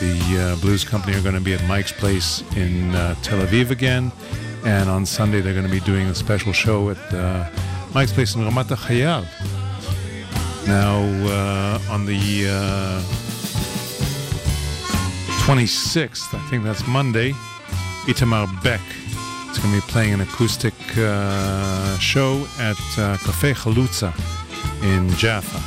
the 0.01 0.55
uh, 0.57 0.61
Blues 0.63 0.83
Company 0.83 1.15
are 1.15 1.23
going 1.23 1.35
to 1.35 1.43
be 1.43 1.53
at 1.53 1.63
Mike's 1.65 1.93
Place 1.93 2.41
in 2.57 2.93
Tel 3.21 3.41
Aviv 3.47 3.69
again. 3.69 4.11
And 4.65 4.89
on 4.89 5.05
Sunday, 5.05 5.43
they're 5.43 5.53
going 5.53 5.67
to 5.67 5.71
be 5.71 5.81
doing 5.81 6.07
a 6.07 6.15
special 6.15 6.55
show 6.55 6.89
at 6.89 7.93
Mike's 7.93 8.15
Place 8.15 8.35
in 8.35 8.41
Ramat 8.45 8.75
Chayal. 8.77 9.27
Now, 10.67 11.03
on 11.93 12.07
the 12.07 13.20
26th, 15.51 16.33
I 16.33 16.39
think 16.49 16.63
that's 16.63 16.87
Monday, 16.87 17.33
Itamar 18.07 18.47
Beck 18.63 18.81
is 19.51 19.59
going 19.59 19.75
to 19.75 19.85
be 19.85 19.93
playing 19.93 20.15
an 20.15 20.21
acoustic 20.21 20.75
uh, 20.97 21.99
show 21.99 22.47
at 22.61 22.79
uh, 22.97 23.17
Cafe 23.17 23.55
Chalutza 23.55 24.15
in 24.85 25.11
Jaffa. 25.17 25.59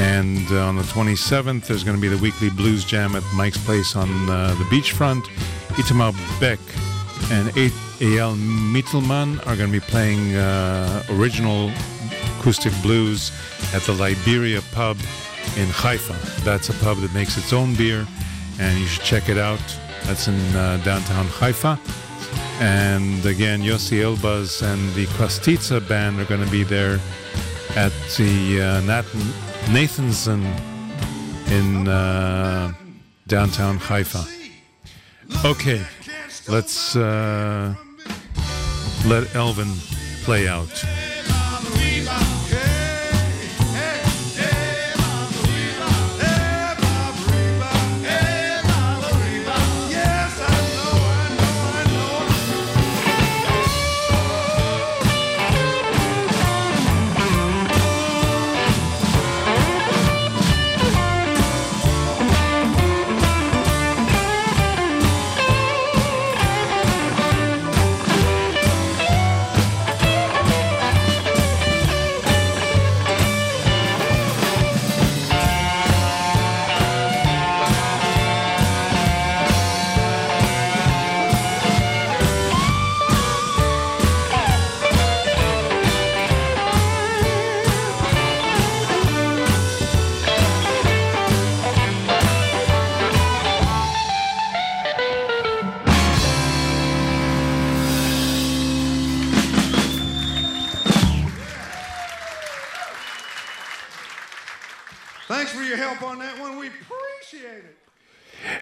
And 0.00 0.50
uh, 0.50 0.66
on 0.66 0.76
the 0.76 0.82
27th, 0.84 1.66
there's 1.66 1.84
going 1.84 1.94
to 1.94 2.00
be 2.00 2.08
the 2.08 2.16
weekly 2.22 2.48
blues 2.48 2.86
jam 2.86 3.16
at 3.16 3.22
Mike's 3.34 3.62
Place 3.66 3.94
on 3.94 4.08
uh, 4.30 4.54
the 4.54 4.64
beachfront. 4.74 5.24
Itamar 5.76 6.14
Beck 6.40 6.58
and 7.30 7.48
A.L. 7.54 8.34
Mittelman 8.34 9.46
are 9.46 9.56
going 9.56 9.70
to 9.70 9.78
be 9.78 9.80
playing 9.80 10.36
uh, 10.36 11.02
original 11.10 11.70
acoustic 12.38 12.72
blues 12.80 13.30
at 13.74 13.82
the 13.82 13.92
Liberia 13.92 14.62
pub 14.72 14.96
in 15.58 15.68
Haifa. 15.68 16.14
That's 16.44 16.70
a 16.70 16.74
pub 16.84 16.96
that 16.98 17.12
makes 17.12 17.36
its 17.36 17.52
own 17.52 17.74
beer, 17.74 18.06
and 18.58 18.78
you 18.78 18.86
should 18.86 19.04
check 19.04 19.28
it 19.28 19.38
out. 19.38 19.60
That's 20.04 20.28
in 20.28 20.38
uh, 20.56 20.80
downtown 20.84 21.26
Haifa. 21.26 21.78
And 22.60 23.24
again, 23.24 23.60
Yossi 23.62 23.98
Elbaz 24.02 24.62
and 24.62 24.92
the 24.94 25.06
Krastitsa 25.06 25.86
band 25.88 26.20
are 26.20 26.24
going 26.24 26.44
to 26.44 26.50
be 26.50 26.64
there 26.64 26.98
at 27.76 27.92
the 28.16 28.60
uh, 28.60 28.80
Nat- 28.80 29.04
Nathanson 29.70 30.44
in 31.50 31.86
uh, 31.86 32.72
downtown 33.26 33.78
Haifa. 33.78 34.24
Okay, 35.44 35.84
let's 36.48 36.96
uh, 36.96 37.74
let 39.06 39.34
Elvin 39.34 39.72
play 40.24 40.48
out. 40.48 40.84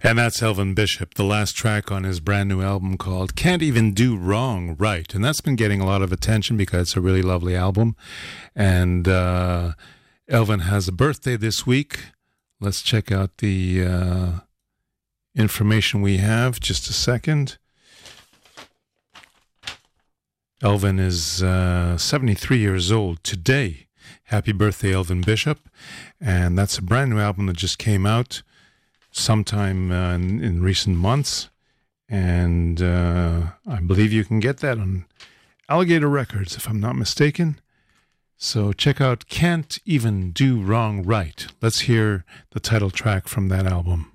And 0.07 0.21
that's 0.21 0.41
Elvin 0.41 0.73
Bishop, 0.73 1.15
the 1.15 1.25
last 1.25 1.57
track 1.57 1.91
on 1.91 2.05
his 2.05 2.21
brand 2.21 2.49
new 2.49 2.63
album 2.63 2.97
called 2.97 3.35
Can't 3.35 3.61
Even 3.61 3.93
Do 3.93 4.17
Wrong 4.17 4.77
Right. 4.79 5.13
And 5.13 5.25
that's 5.25 5.41
been 5.41 5.57
getting 5.57 5.81
a 5.81 5.85
lot 5.85 6.01
of 6.01 6.13
attention 6.13 6.57
because 6.57 6.83
it's 6.83 6.97
a 6.97 7.01
really 7.01 7.23
lovely 7.23 7.57
album. 7.57 7.97
And 8.55 9.09
uh, 9.09 9.73
Elvin 10.29 10.61
has 10.61 10.87
a 10.87 10.93
birthday 10.93 11.37
this 11.37 11.67
week. 11.67 11.99
Let's 12.61 12.83
check 12.83 13.11
out 13.11 13.39
the 13.39 13.85
uh, 13.85 14.31
information 15.35 16.03
we 16.03 16.19
have. 16.19 16.61
Just 16.61 16.89
a 16.89 16.93
second. 16.93 17.59
Elvin 20.63 21.01
is 21.01 21.43
uh, 21.43 21.99
73 21.99 22.59
years 22.59 22.93
old 22.93 23.25
today. 23.25 23.89
Happy 24.27 24.53
birthday, 24.53 24.95
Elvin 24.95 25.23
Bishop. 25.23 25.69
And 26.21 26.57
that's 26.57 26.79
a 26.79 26.83
brand 26.83 27.11
new 27.11 27.19
album 27.19 27.47
that 27.47 27.57
just 27.57 27.79
came 27.79 28.07
out 28.07 28.43
sometime 29.17 29.91
uh, 29.91 30.15
in, 30.15 30.43
in 30.43 30.63
recent 30.63 30.97
months. 30.97 31.49
And 32.09 32.81
uh, 32.81 33.49
I 33.67 33.81
believe 33.81 34.13
you 34.13 34.25
can 34.25 34.41
get 34.41 34.59
that 34.59 34.79
on 34.79 35.07
Alligator 35.69 36.09
Records, 36.09 36.57
if 36.57 36.69
I'm 36.69 36.81
not 36.81 36.97
mistaken. 36.97 37.61
So 38.37 38.73
check 38.73 39.01
out 39.01 39.29
Can't 39.29 39.79
Even 39.85 40.31
Do 40.31 40.61
Wrong 40.61 41.03
Right. 41.03 41.47
Let's 41.61 41.81
hear 41.81 42.25
the 42.53 42.61
title 42.61 42.91
track 42.91 43.27
from 43.27 43.49
that 43.49 43.67
album. 43.67 44.13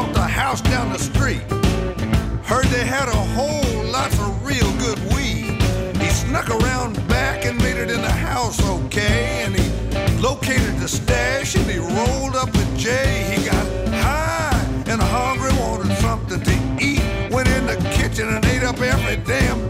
off 0.00 0.12
the 0.14 0.20
house 0.20 0.60
down 0.60 0.92
the 0.92 0.98
street. 0.98 1.42
Heard 2.44 2.66
they 2.66 2.84
had 2.84 3.08
a 3.08 3.22
whole 3.34 3.96
of 3.96 4.46
real 4.46 4.70
good 4.78 4.98
weed. 5.12 5.60
He 6.00 6.08
snuck 6.10 6.48
around 6.48 6.96
back 7.08 7.44
and 7.44 7.58
made 7.58 7.76
it 7.76 7.90
in 7.90 8.00
the 8.00 8.10
house 8.10 8.58
okay. 8.76 9.44
And 9.44 9.54
he 9.54 9.66
located 10.20 10.78
the 10.78 10.88
stash 10.88 11.54
and 11.56 11.66
he 11.66 11.78
rolled 11.78 12.36
up 12.36 12.50
with 12.52 12.78
Jay. 12.78 13.34
He 13.34 13.44
got 13.44 13.66
high 13.88 14.64
and 14.86 15.00
hungry, 15.00 15.52
wanted 15.60 15.96
something 15.98 16.40
to 16.40 16.84
eat. 16.84 17.02
Went 17.30 17.48
in 17.48 17.66
the 17.66 17.76
kitchen 17.92 18.28
and 18.28 18.44
ate 18.46 18.62
up 18.62 18.80
every 18.80 19.16
damn 19.16 19.69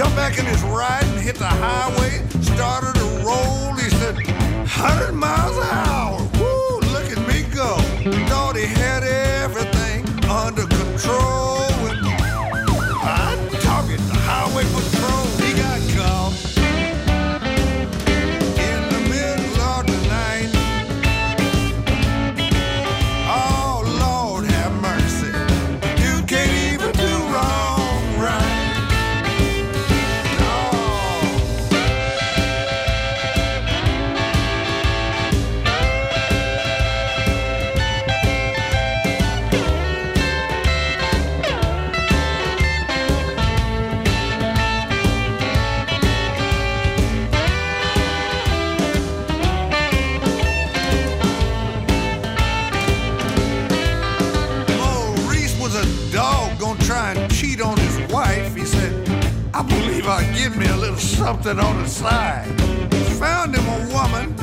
Jumped 0.00 0.16
back 0.16 0.38
in 0.38 0.46
his 0.46 0.62
ride 0.62 1.04
and 1.04 1.20
hit 1.20 1.34
the 1.34 1.44
highway. 1.44 2.26
Started 2.40 2.94
to 2.94 3.04
roll. 3.22 3.74
He 3.74 3.90
said, 3.90 4.14
100 4.14 5.12
miles 5.12 5.58
an 5.58 5.64
hour. 5.64 6.18
Woo, 6.40 6.80
look 6.88 7.12
at 7.12 7.18
me 7.28 7.42
go. 7.54 7.76
Thought 8.26 8.56
he 8.56 8.64
had 8.64 9.02
everything 9.02 10.08
under 10.30 10.66
control. 10.66 11.59
Give 60.42 60.56
me 60.56 60.66
a 60.68 60.76
little 60.76 60.96
something 60.96 61.58
on 61.58 61.82
the 61.82 61.86
side. 61.86 62.48
Found 63.18 63.54
him 63.54 63.66
a 63.68 63.80
woman 63.92 64.34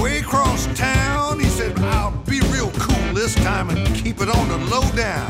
way 0.00 0.18
across 0.18 0.66
town. 0.78 1.40
He 1.40 1.46
said, 1.46 1.76
I'll 1.80 2.12
be 2.24 2.40
real 2.54 2.70
cool 2.78 3.14
this 3.14 3.34
time 3.34 3.68
and 3.70 3.80
keep 3.96 4.20
it 4.20 4.28
on 4.28 4.48
the 4.48 4.58
low 4.72 4.88
down. 4.92 5.28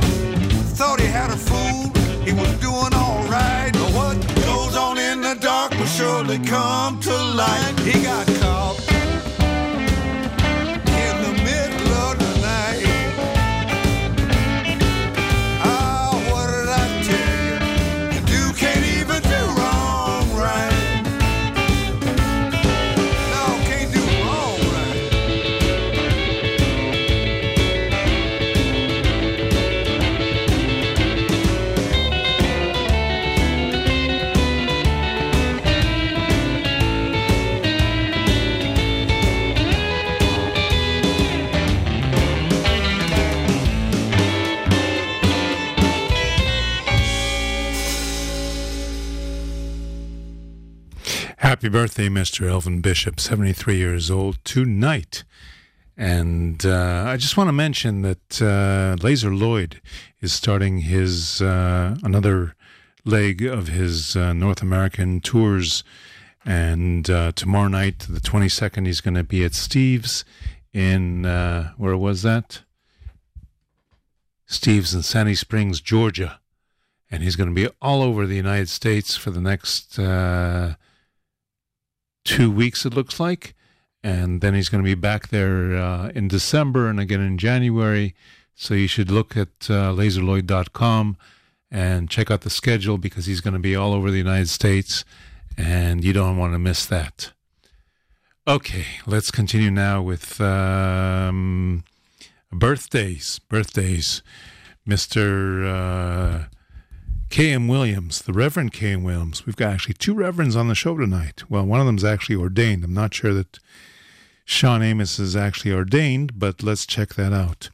Thought 0.76 1.00
he 1.00 1.06
had 1.06 1.30
a 1.30 1.36
fool, 1.48 1.90
he 2.22 2.34
was 2.34 2.52
doing 2.60 2.92
alright. 2.92 3.72
But 3.72 3.90
what 3.98 4.16
goes 4.44 4.76
on 4.76 4.98
in 4.98 5.22
the 5.22 5.36
dark 5.40 5.70
will 5.70 5.86
surely 5.86 6.38
come 6.38 7.00
to 7.00 7.14
light. 7.40 7.74
He 7.80 8.02
got 8.02 8.26
caught 8.42 8.93
Happy 51.54 51.68
birthday, 51.68 52.08
Mr. 52.08 52.50
Elvin 52.50 52.80
Bishop, 52.80 53.20
73 53.20 53.76
years 53.76 54.10
old 54.10 54.44
tonight. 54.44 55.22
And 55.96 56.66
uh, 56.66 57.04
I 57.06 57.16
just 57.16 57.36
want 57.36 57.46
to 57.46 57.52
mention 57.52 58.02
that 58.02 58.42
uh, 58.42 58.96
Lazer 59.00 59.38
Lloyd 59.38 59.80
is 60.20 60.32
starting 60.32 60.78
his 60.78 61.40
uh, 61.40 61.96
another 62.02 62.56
leg 63.04 63.42
of 63.42 63.68
his 63.68 64.16
uh, 64.16 64.32
North 64.32 64.62
American 64.62 65.20
tours. 65.20 65.84
And 66.44 67.08
uh, 67.08 67.30
tomorrow 67.36 67.68
night, 67.68 68.00
the 68.00 68.18
22nd, 68.18 68.86
he's 68.86 69.00
going 69.00 69.14
to 69.14 69.22
be 69.22 69.44
at 69.44 69.54
Steve's 69.54 70.24
in, 70.72 71.24
uh, 71.24 71.70
where 71.76 71.96
was 71.96 72.22
that? 72.22 72.62
Steve's 74.44 74.92
in 74.92 75.02
Sandy 75.04 75.36
Springs, 75.36 75.80
Georgia. 75.80 76.40
And 77.12 77.22
he's 77.22 77.36
going 77.36 77.48
to 77.48 77.54
be 77.54 77.72
all 77.80 78.02
over 78.02 78.26
the 78.26 78.34
United 78.34 78.68
States 78.68 79.14
for 79.14 79.30
the 79.30 79.40
next 79.40 80.00
two 82.24 82.50
weeks, 82.50 82.84
it 82.84 82.94
looks 82.94 83.20
like. 83.20 83.54
And 84.02 84.40
then 84.40 84.54
he's 84.54 84.68
going 84.68 84.82
to 84.82 84.88
be 84.88 84.94
back 84.94 85.28
there 85.28 85.76
uh, 85.76 86.08
in 86.08 86.28
December 86.28 86.88
and 86.88 87.00
again 87.00 87.20
in 87.20 87.38
January. 87.38 88.14
So 88.54 88.74
you 88.74 88.86
should 88.86 89.10
look 89.10 89.36
at 89.36 89.48
uh, 89.70 89.92
lazerlloyd.com 89.92 91.16
and 91.70 92.10
check 92.10 92.30
out 92.30 92.42
the 92.42 92.50
schedule 92.50 92.98
because 92.98 93.26
he's 93.26 93.40
going 93.40 93.54
to 93.54 93.60
be 93.60 93.74
all 93.74 93.92
over 93.92 94.10
the 94.10 94.18
United 94.18 94.48
States 94.48 95.04
and 95.56 96.04
you 96.04 96.12
don't 96.12 96.36
want 96.36 96.52
to 96.52 96.58
miss 96.58 96.86
that. 96.86 97.32
Okay, 98.46 98.84
let's 99.06 99.30
continue 99.30 99.70
now 99.70 100.02
with 100.02 100.40
um, 100.40 101.84
birthdays. 102.52 103.38
Birthdays. 103.38 104.22
Mr. 104.86 105.64
Uh, 105.64 106.44
K.M. 107.34 107.66
Williams, 107.66 108.22
the 108.22 108.32
Reverend 108.32 108.72
K.M. 108.72 109.02
Williams. 109.02 109.44
We've 109.44 109.56
got 109.56 109.72
actually 109.72 109.94
two 109.94 110.14
reverends 110.14 110.54
on 110.54 110.68
the 110.68 110.76
show 110.76 110.96
tonight. 110.96 111.42
Well, 111.50 111.66
one 111.66 111.80
of 111.80 111.86
them's 111.86 112.04
actually 112.04 112.36
ordained. 112.36 112.84
I'm 112.84 112.94
not 112.94 113.12
sure 113.12 113.34
that 113.34 113.58
Shawn 114.44 114.84
Amos 114.84 115.18
is 115.18 115.34
actually 115.34 115.72
ordained, 115.72 116.38
but 116.38 116.62
let's 116.62 116.86
check 116.86 117.14
that 117.14 117.32
out. 117.32 117.70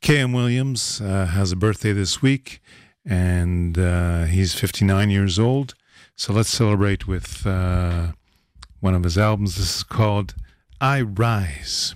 K.M. 0.00 0.32
Williams 0.32 1.02
uh, 1.02 1.26
has 1.26 1.52
a 1.52 1.56
birthday 1.56 1.92
this 1.92 2.22
week, 2.22 2.62
and 3.04 3.78
uh, 3.78 4.24
he's 4.24 4.54
59 4.54 5.10
years 5.10 5.38
old. 5.38 5.74
So 6.16 6.32
let's 6.32 6.48
celebrate 6.48 7.06
with 7.06 7.46
uh, 7.46 8.12
one 8.80 8.94
of 8.94 9.04
his 9.04 9.18
albums. 9.18 9.56
This 9.56 9.76
is 9.76 9.82
called 9.82 10.34
I 10.80 11.02
Rise. 11.02 11.94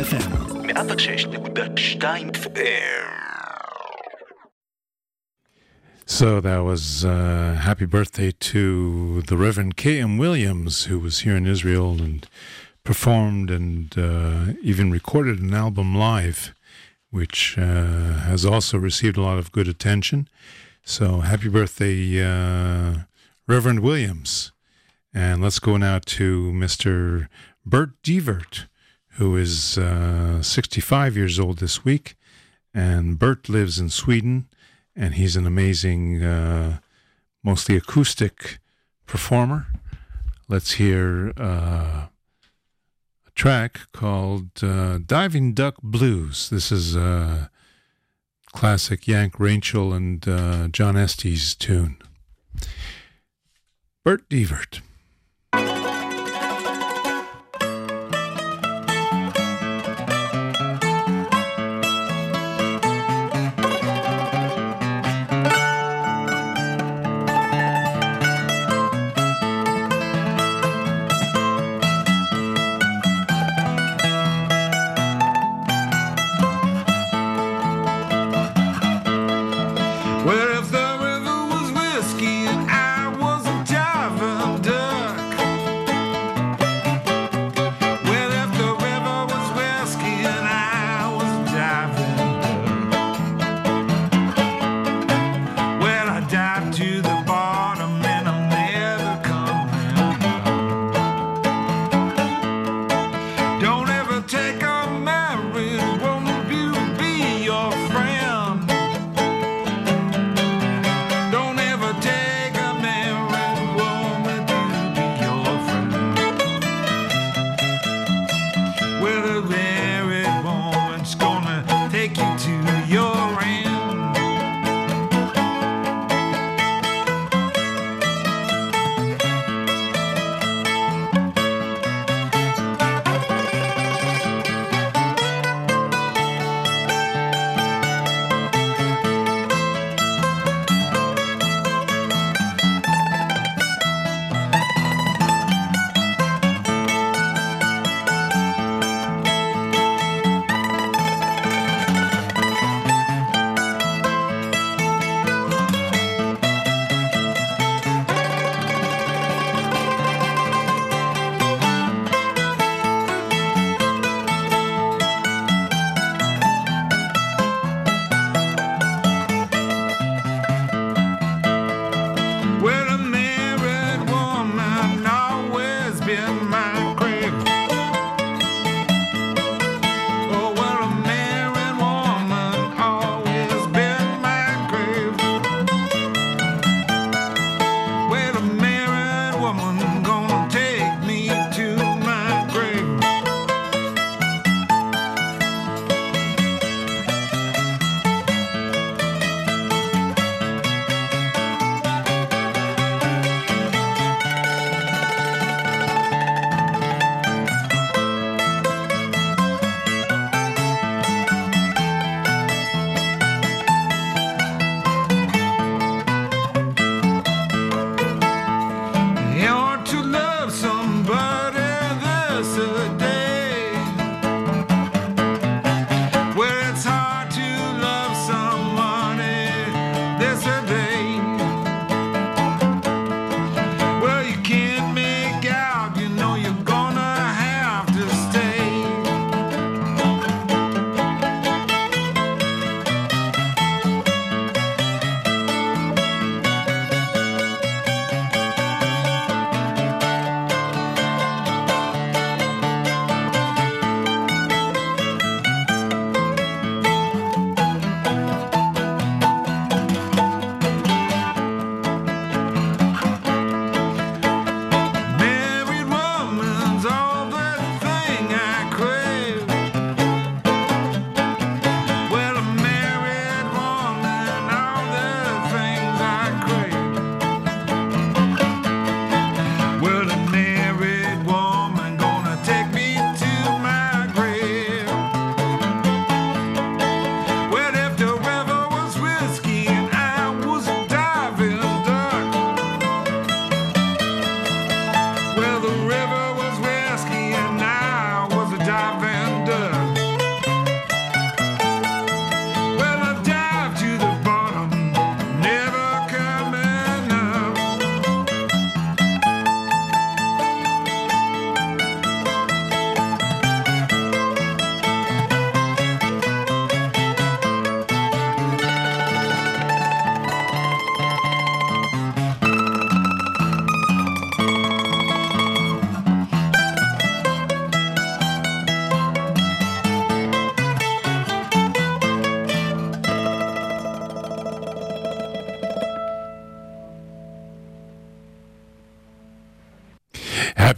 106.2 0.00 0.04
FM. 0.04 0.72
106.2 0.72 2.32
FM. 2.32 3.10
So 6.06 6.40
that 6.40 6.60
was 6.60 7.04
uh, 7.04 7.58
happy 7.60 7.84
birthday 7.84 8.32
to 8.32 9.22
the 9.22 9.36
Reverend 9.36 9.76
K.M. 9.76 10.16
Williams, 10.16 10.84
who 10.84 10.98
was 10.98 11.20
here 11.20 11.36
in 11.36 11.46
Israel 11.46 12.00
and 12.00 12.26
performed 12.82 13.50
and 13.50 13.96
uh, 13.98 14.54
even 14.62 14.90
recorded 14.90 15.38
an 15.40 15.52
album 15.52 15.94
live, 15.94 16.54
which 17.10 17.58
uh, 17.58 18.20
has 18.24 18.46
also 18.46 18.78
received 18.78 19.18
a 19.18 19.22
lot 19.22 19.38
of 19.38 19.52
good 19.52 19.68
attention. 19.68 20.28
So 20.82 21.20
happy 21.20 21.48
birthday, 21.48 22.24
uh, 22.24 23.00
Reverend 23.46 23.80
Williams. 23.80 24.52
And 25.12 25.42
let's 25.42 25.58
go 25.58 25.76
now 25.76 25.98
to 25.98 26.52
Mr. 26.52 27.28
Bert 27.66 27.90
Deivert, 28.02 28.66
who 29.12 29.36
is 29.36 29.78
uh, 29.78 30.42
65 30.42 31.16
years 31.16 31.38
old 31.38 31.58
this 31.58 31.84
week. 31.84 32.16
And 32.72 33.18
Bert 33.18 33.48
lives 33.48 33.78
in 33.78 33.90
Sweden 33.90 34.48
and 34.96 35.14
he's 35.14 35.36
an 35.36 35.46
amazing, 35.46 36.22
uh, 36.22 36.78
mostly 37.42 37.76
acoustic 37.76 38.58
performer. 39.06 39.66
Let's 40.48 40.72
hear 40.72 41.32
uh, 41.38 42.06
a 43.26 43.30
track 43.34 43.80
called 43.92 44.62
uh, 44.62 44.98
Diving 45.04 45.54
Duck 45.54 45.76
Blues. 45.82 46.50
This 46.50 46.70
is 46.70 46.96
a 46.96 47.50
classic 48.52 49.06
Yank 49.06 49.34
Rachell 49.34 49.94
and 49.94 50.26
uh, 50.28 50.68
John 50.68 50.96
Estes 50.96 51.54
tune. 51.54 51.96
Bert 54.04 54.28
Deivert. 54.28 54.80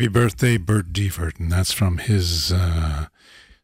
Happy 0.03 0.11
birthday, 0.11 0.57
Bert 0.57 0.92
Deivert. 0.92 1.38
And 1.38 1.53
that's 1.53 1.70
from 1.70 1.98
his 1.98 2.50
uh, 2.53 3.07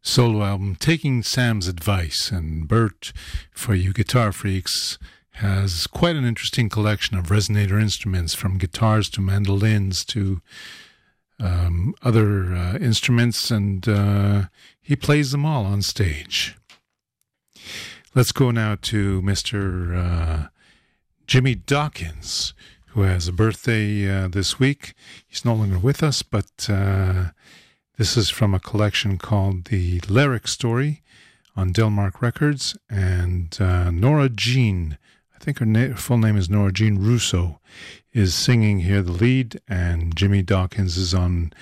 solo 0.03 0.45
album, 0.45 0.76
Taking 0.76 1.24
Sam's 1.24 1.66
Advice. 1.66 2.30
And 2.30 2.68
Bert, 2.68 3.12
for 3.51 3.74
you 3.74 3.93
guitar 3.93 4.30
freaks, 4.30 5.01
has 5.32 5.89
quite 5.89 6.14
an 6.14 6.24
interesting 6.24 6.68
collection 6.68 7.18
of 7.18 7.26
resonator 7.26 7.82
instruments 7.82 8.34
from 8.34 8.57
guitars 8.57 9.11
to 9.11 9.20
mandolins 9.20 10.05
to 10.05 10.41
um, 11.41 11.93
other 12.03 12.55
uh, 12.55 12.78
instruments, 12.78 13.51
and 13.51 13.89
uh, 13.89 14.45
he 14.80 14.95
plays 14.95 15.32
them 15.32 15.45
all 15.45 15.66
on 15.66 15.82
stage. 15.82 16.57
Let's 18.14 18.30
go 18.30 18.53
now 18.53 18.76
to 18.82 19.20
Mr. 19.22 20.45
Uh, 20.45 20.49
Jimmy 21.26 21.57
Dawkins 21.57 22.55
who 22.89 23.03
has 23.03 23.28
a 23.28 23.32
birthday 23.32 24.09
uh, 24.09 24.28
this 24.28 24.59
week. 24.59 24.95
He's 25.26 25.45
no 25.45 25.55
longer 25.55 25.78
with 25.78 26.03
us, 26.03 26.22
but 26.22 26.68
uh, 26.68 27.30
this 27.97 28.16
is 28.16 28.30
from 28.30 28.55
a 28.55 28.61
collection 28.61 29.18
called 29.18 29.66
The 29.66 30.01
Leric 30.01 30.49
Story 30.49 31.03
on 31.57 31.72
Delmark 31.72 32.20
Records. 32.22 32.76
And 32.89 33.57
uh, 33.61 33.91
Nora 33.91 34.28
Jean, 34.28 34.99
I 35.34 35.39
think 35.39 35.59
her 35.59 35.66
na- 35.66 35.97
full 35.97 36.18
name 36.18 36.36
is 36.36 36.49
Nora 36.49 36.72
Jean 36.72 36.99
Russo, 36.99 37.61
is 38.12 38.34
singing 38.34 38.80
here 38.80 39.03
the 39.03 39.12
lead, 39.12 39.61
and 39.68 40.16
Jimmy 40.16 40.43
Dawkins 40.43 40.97
is 40.97 41.12
on 41.14 41.53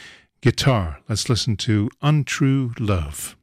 guitar. 0.41 1.01
Let's 1.09 1.29
listen 1.29 1.57
to 1.59 1.91
Untrue 2.03 2.72
Love. 2.79 3.37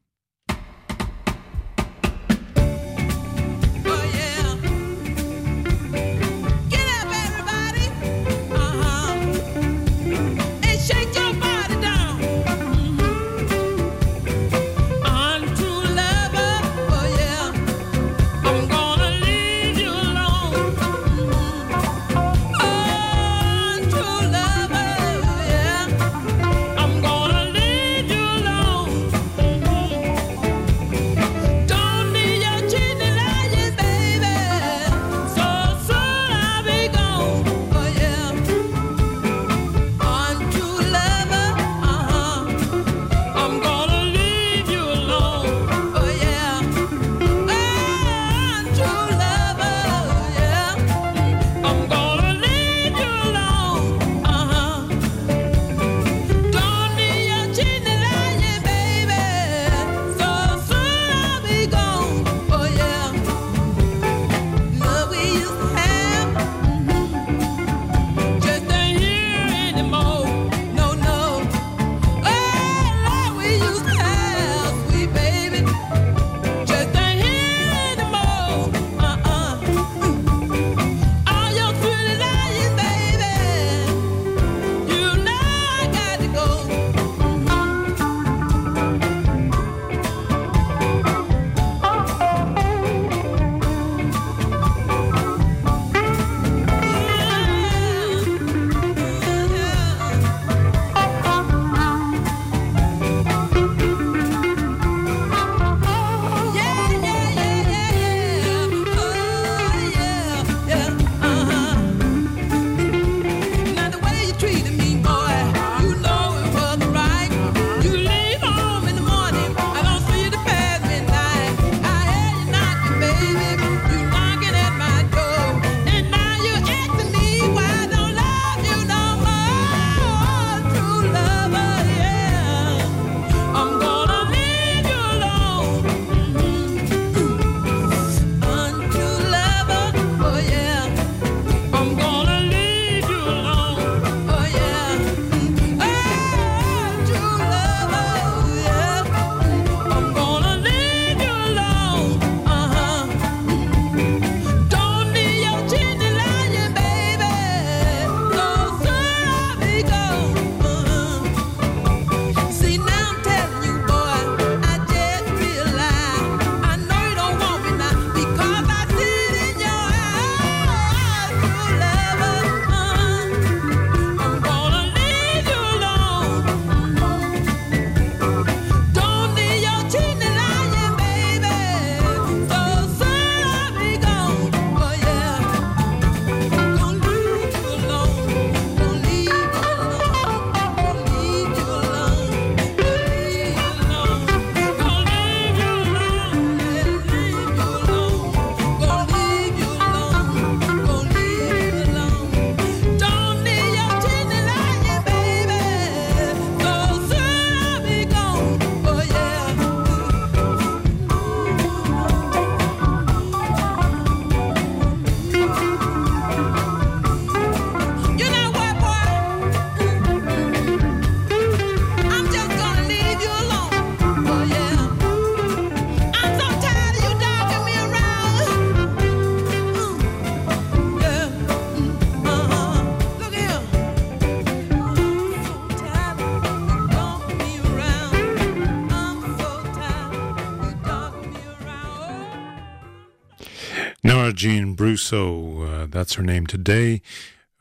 Jean 244.44 244.76
Bruso, 244.76 245.64
Uh, 245.64 245.86
that's 245.90 246.16
her 246.16 246.22
name 246.22 246.46
today. 246.46 247.02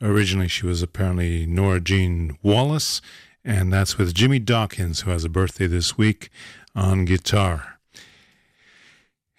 Originally, 0.01 0.49
she 0.49 0.65
was 0.65 0.81
apparently 0.81 1.45
Nora 1.45 1.79
Jean 1.79 2.37
Wallace, 2.43 3.01
and 3.45 3.71
that's 3.71 3.97
with 3.97 4.13
Jimmy 4.13 4.37
Dawkins, 4.39 4.99
who 4.99 5.11
has 5.11 5.23
a 5.23 5.29
birthday 5.29 5.65
this 5.65 5.97
week, 5.97 6.29
on 6.75 7.05
guitar. 7.05 7.79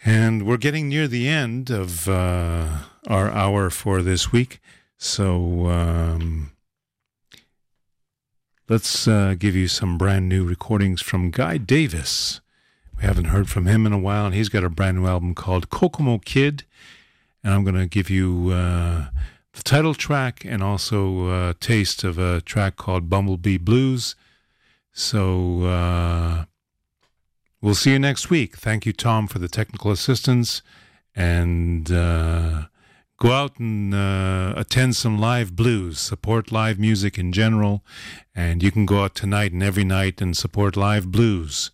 And 0.06 0.46
we're 0.46 0.56
getting 0.56 0.88
near 0.88 1.06
the 1.06 1.28
end 1.28 1.68
of 1.68 2.08
uh, 2.08 2.78
our 3.08 3.30
hour 3.30 3.68
for 3.68 4.00
this 4.00 4.32
week, 4.32 4.58
so 4.96 5.66
um, 5.66 6.52
let's 8.70 9.06
uh, 9.06 9.34
give 9.38 9.54
you 9.54 9.68
some 9.68 9.98
brand 9.98 10.30
new 10.30 10.46
recordings 10.46 11.02
from 11.02 11.30
Guy 11.30 11.58
Davis. 11.58 12.40
We 12.96 13.02
haven't 13.02 13.26
heard 13.26 13.50
from 13.50 13.66
him 13.66 13.84
in 13.84 13.92
a 13.92 13.98
while, 13.98 14.24
and 14.24 14.34
he's 14.34 14.48
got 14.48 14.64
a 14.64 14.70
brand 14.70 14.96
new 14.96 15.06
album 15.06 15.34
called 15.34 15.68
Kokomo 15.68 16.16
Kid. 16.24 16.64
And 17.44 17.52
I'm 17.52 17.62
going 17.62 17.76
to 17.76 17.86
give 17.86 18.08
you 18.08 18.50
uh, 18.50 19.08
the 19.52 19.62
title 19.62 19.94
track 19.94 20.44
and 20.44 20.62
also 20.62 21.50
a 21.50 21.54
taste 21.54 22.02
of 22.02 22.18
a 22.18 22.40
track 22.40 22.76
called 22.76 23.10
Bumblebee 23.10 23.58
Blues. 23.58 24.16
So 24.92 25.64
uh, 25.64 26.46
we'll 27.60 27.74
see 27.74 27.92
you 27.92 27.98
next 27.98 28.30
week. 28.30 28.56
Thank 28.56 28.86
you, 28.86 28.92
Tom, 28.94 29.28
for 29.28 29.38
the 29.38 29.48
technical 29.48 29.90
assistance. 29.90 30.62
And 31.14 31.92
uh, 31.92 32.62
go 33.18 33.30
out 33.30 33.58
and 33.58 33.94
uh, 33.94 34.54
attend 34.56 34.96
some 34.96 35.18
live 35.18 35.54
blues, 35.54 36.00
support 36.00 36.50
live 36.50 36.78
music 36.78 37.18
in 37.18 37.30
general. 37.30 37.84
And 38.34 38.62
you 38.62 38.72
can 38.72 38.86
go 38.86 39.04
out 39.04 39.14
tonight 39.14 39.52
and 39.52 39.62
every 39.62 39.84
night 39.84 40.22
and 40.22 40.36
support 40.36 40.76
live 40.76 41.12
blues. 41.12 41.70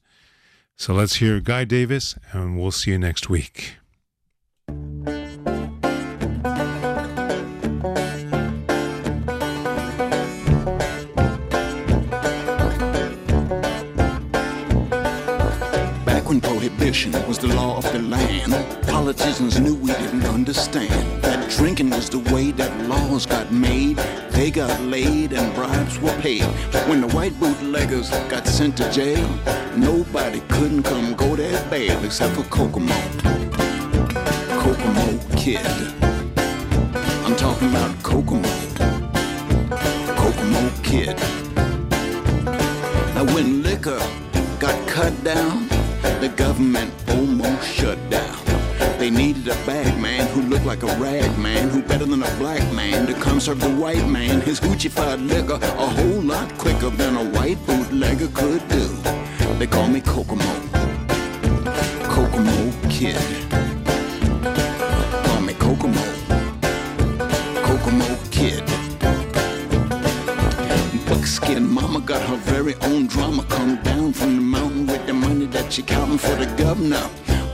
So 0.76 0.94
let's 0.94 1.16
hear 1.16 1.40
Guy 1.40 1.64
Davis, 1.64 2.16
and 2.32 2.58
we'll 2.58 2.70
see 2.70 2.90
you 2.90 2.98
next 2.98 3.28
week. 3.28 3.76
Was 16.90 17.38
the 17.38 17.46
law 17.46 17.76
of 17.76 17.84
the 17.92 18.00
land, 18.00 18.52
politicians 18.88 19.60
knew 19.60 19.76
we 19.76 19.92
didn't 19.92 20.24
understand 20.24 21.22
that 21.22 21.48
drinking 21.48 21.88
was 21.90 22.10
the 22.10 22.18
way 22.34 22.50
that 22.50 22.88
laws 22.88 23.26
got 23.26 23.52
made. 23.52 23.96
They 24.30 24.50
got 24.50 24.80
laid 24.82 25.32
and 25.32 25.54
bribes 25.54 26.00
were 26.00 26.12
paid. 26.20 26.42
But 26.72 26.88
When 26.88 27.00
the 27.00 27.06
white 27.14 27.32
bootleggers 27.38 28.10
got 28.28 28.44
sent 28.44 28.76
to 28.78 28.90
jail, 28.90 29.28
nobody 29.76 30.40
couldn't 30.48 30.82
come 30.82 31.14
go 31.14 31.36
their 31.36 31.62
bail 31.70 32.04
except 32.04 32.34
for 32.34 32.42
Kokomo. 32.50 33.00
Kokomo 34.58 35.20
Kid. 35.36 35.64
I'm 37.24 37.36
talking 37.36 37.68
about 37.68 38.02
Kokomo. 38.02 38.50
Kokomo 40.18 40.70
Kid. 40.82 41.16
Now 43.14 43.32
when 43.32 43.62
liquor 43.62 44.00
got 44.58 44.88
cut 44.88 45.14
down, 45.22 45.68
the 46.20 46.32
government 46.36 46.92
almost 47.08 47.66
shut 47.66 47.98
down. 48.10 48.36
They 48.98 49.08
needed 49.10 49.48
a 49.48 49.54
bag 49.64 49.98
man 49.98 50.26
who 50.28 50.42
looked 50.42 50.66
like 50.66 50.82
a 50.82 50.94
rag 50.98 51.38
man, 51.38 51.70
who 51.70 51.82
better 51.82 52.04
than 52.04 52.22
a 52.22 52.36
black 52.36 52.60
man 52.74 53.06
to 53.06 53.14
come 53.14 53.40
serve 53.40 53.60
the 53.60 53.70
white 53.70 54.06
man 54.06 54.42
his 54.42 54.60
hoochified 54.60 55.26
liquor 55.26 55.58
a 55.62 55.86
whole 55.96 56.20
lot 56.20 56.52
quicker 56.58 56.90
than 56.90 57.16
a 57.16 57.24
white 57.30 57.58
bootlegger 57.66 58.28
could 58.28 58.66
do. 58.68 58.86
They 59.58 59.66
call 59.66 59.88
me 59.88 60.00
Kokomo. 60.00 60.52
Kokomo 62.04 62.72
Kid. 62.90 63.16
Call 65.24 65.40
me 65.40 65.54
Kokomo. 65.54 66.04
Kokomo 67.66 68.18
Kid. 68.30 68.64
Buckskin 71.08 71.66
mama 71.66 72.00
got 72.00 72.20
her 72.28 72.36
very 72.36 72.74
own 72.82 73.06
drama 73.06 73.44
come 73.44 73.76
down 73.82 74.12
from 74.12 74.36
the 74.36 74.42
mountain 74.42 74.59
she 75.70 75.82
counting 75.82 76.18
for 76.18 76.34
the 76.34 76.46
governor. 76.56 77.08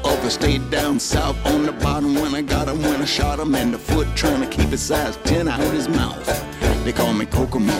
Others 0.05 0.35
stayed 0.35 0.71
down 0.71 0.99
south 0.99 1.37
on 1.47 1.67
the 1.67 1.73
bottom 1.73 2.15
when 2.15 2.35
I 2.35 2.41
got 2.41 2.69
him 2.69 2.81
when 2.83 3.03
I 3.03 3.05
shot 3.05 3.39
him 3.39 3.55
in 3.55 3.73
the 3.73 3.79
foot 3.79 4.09
trying 4.17 4.41
to 4.41 4.49
keep 4.49 4.69
his 4.71 4.83
size 4.83 5.19
10 5.25 5.49
out 5.49 5.61
his 5.61 5.89
mouth. 5.89 6.27
They 6.85 6.93
call 6.93 7.13
me. 7.13 7.27
Kokomo 7.27 7.75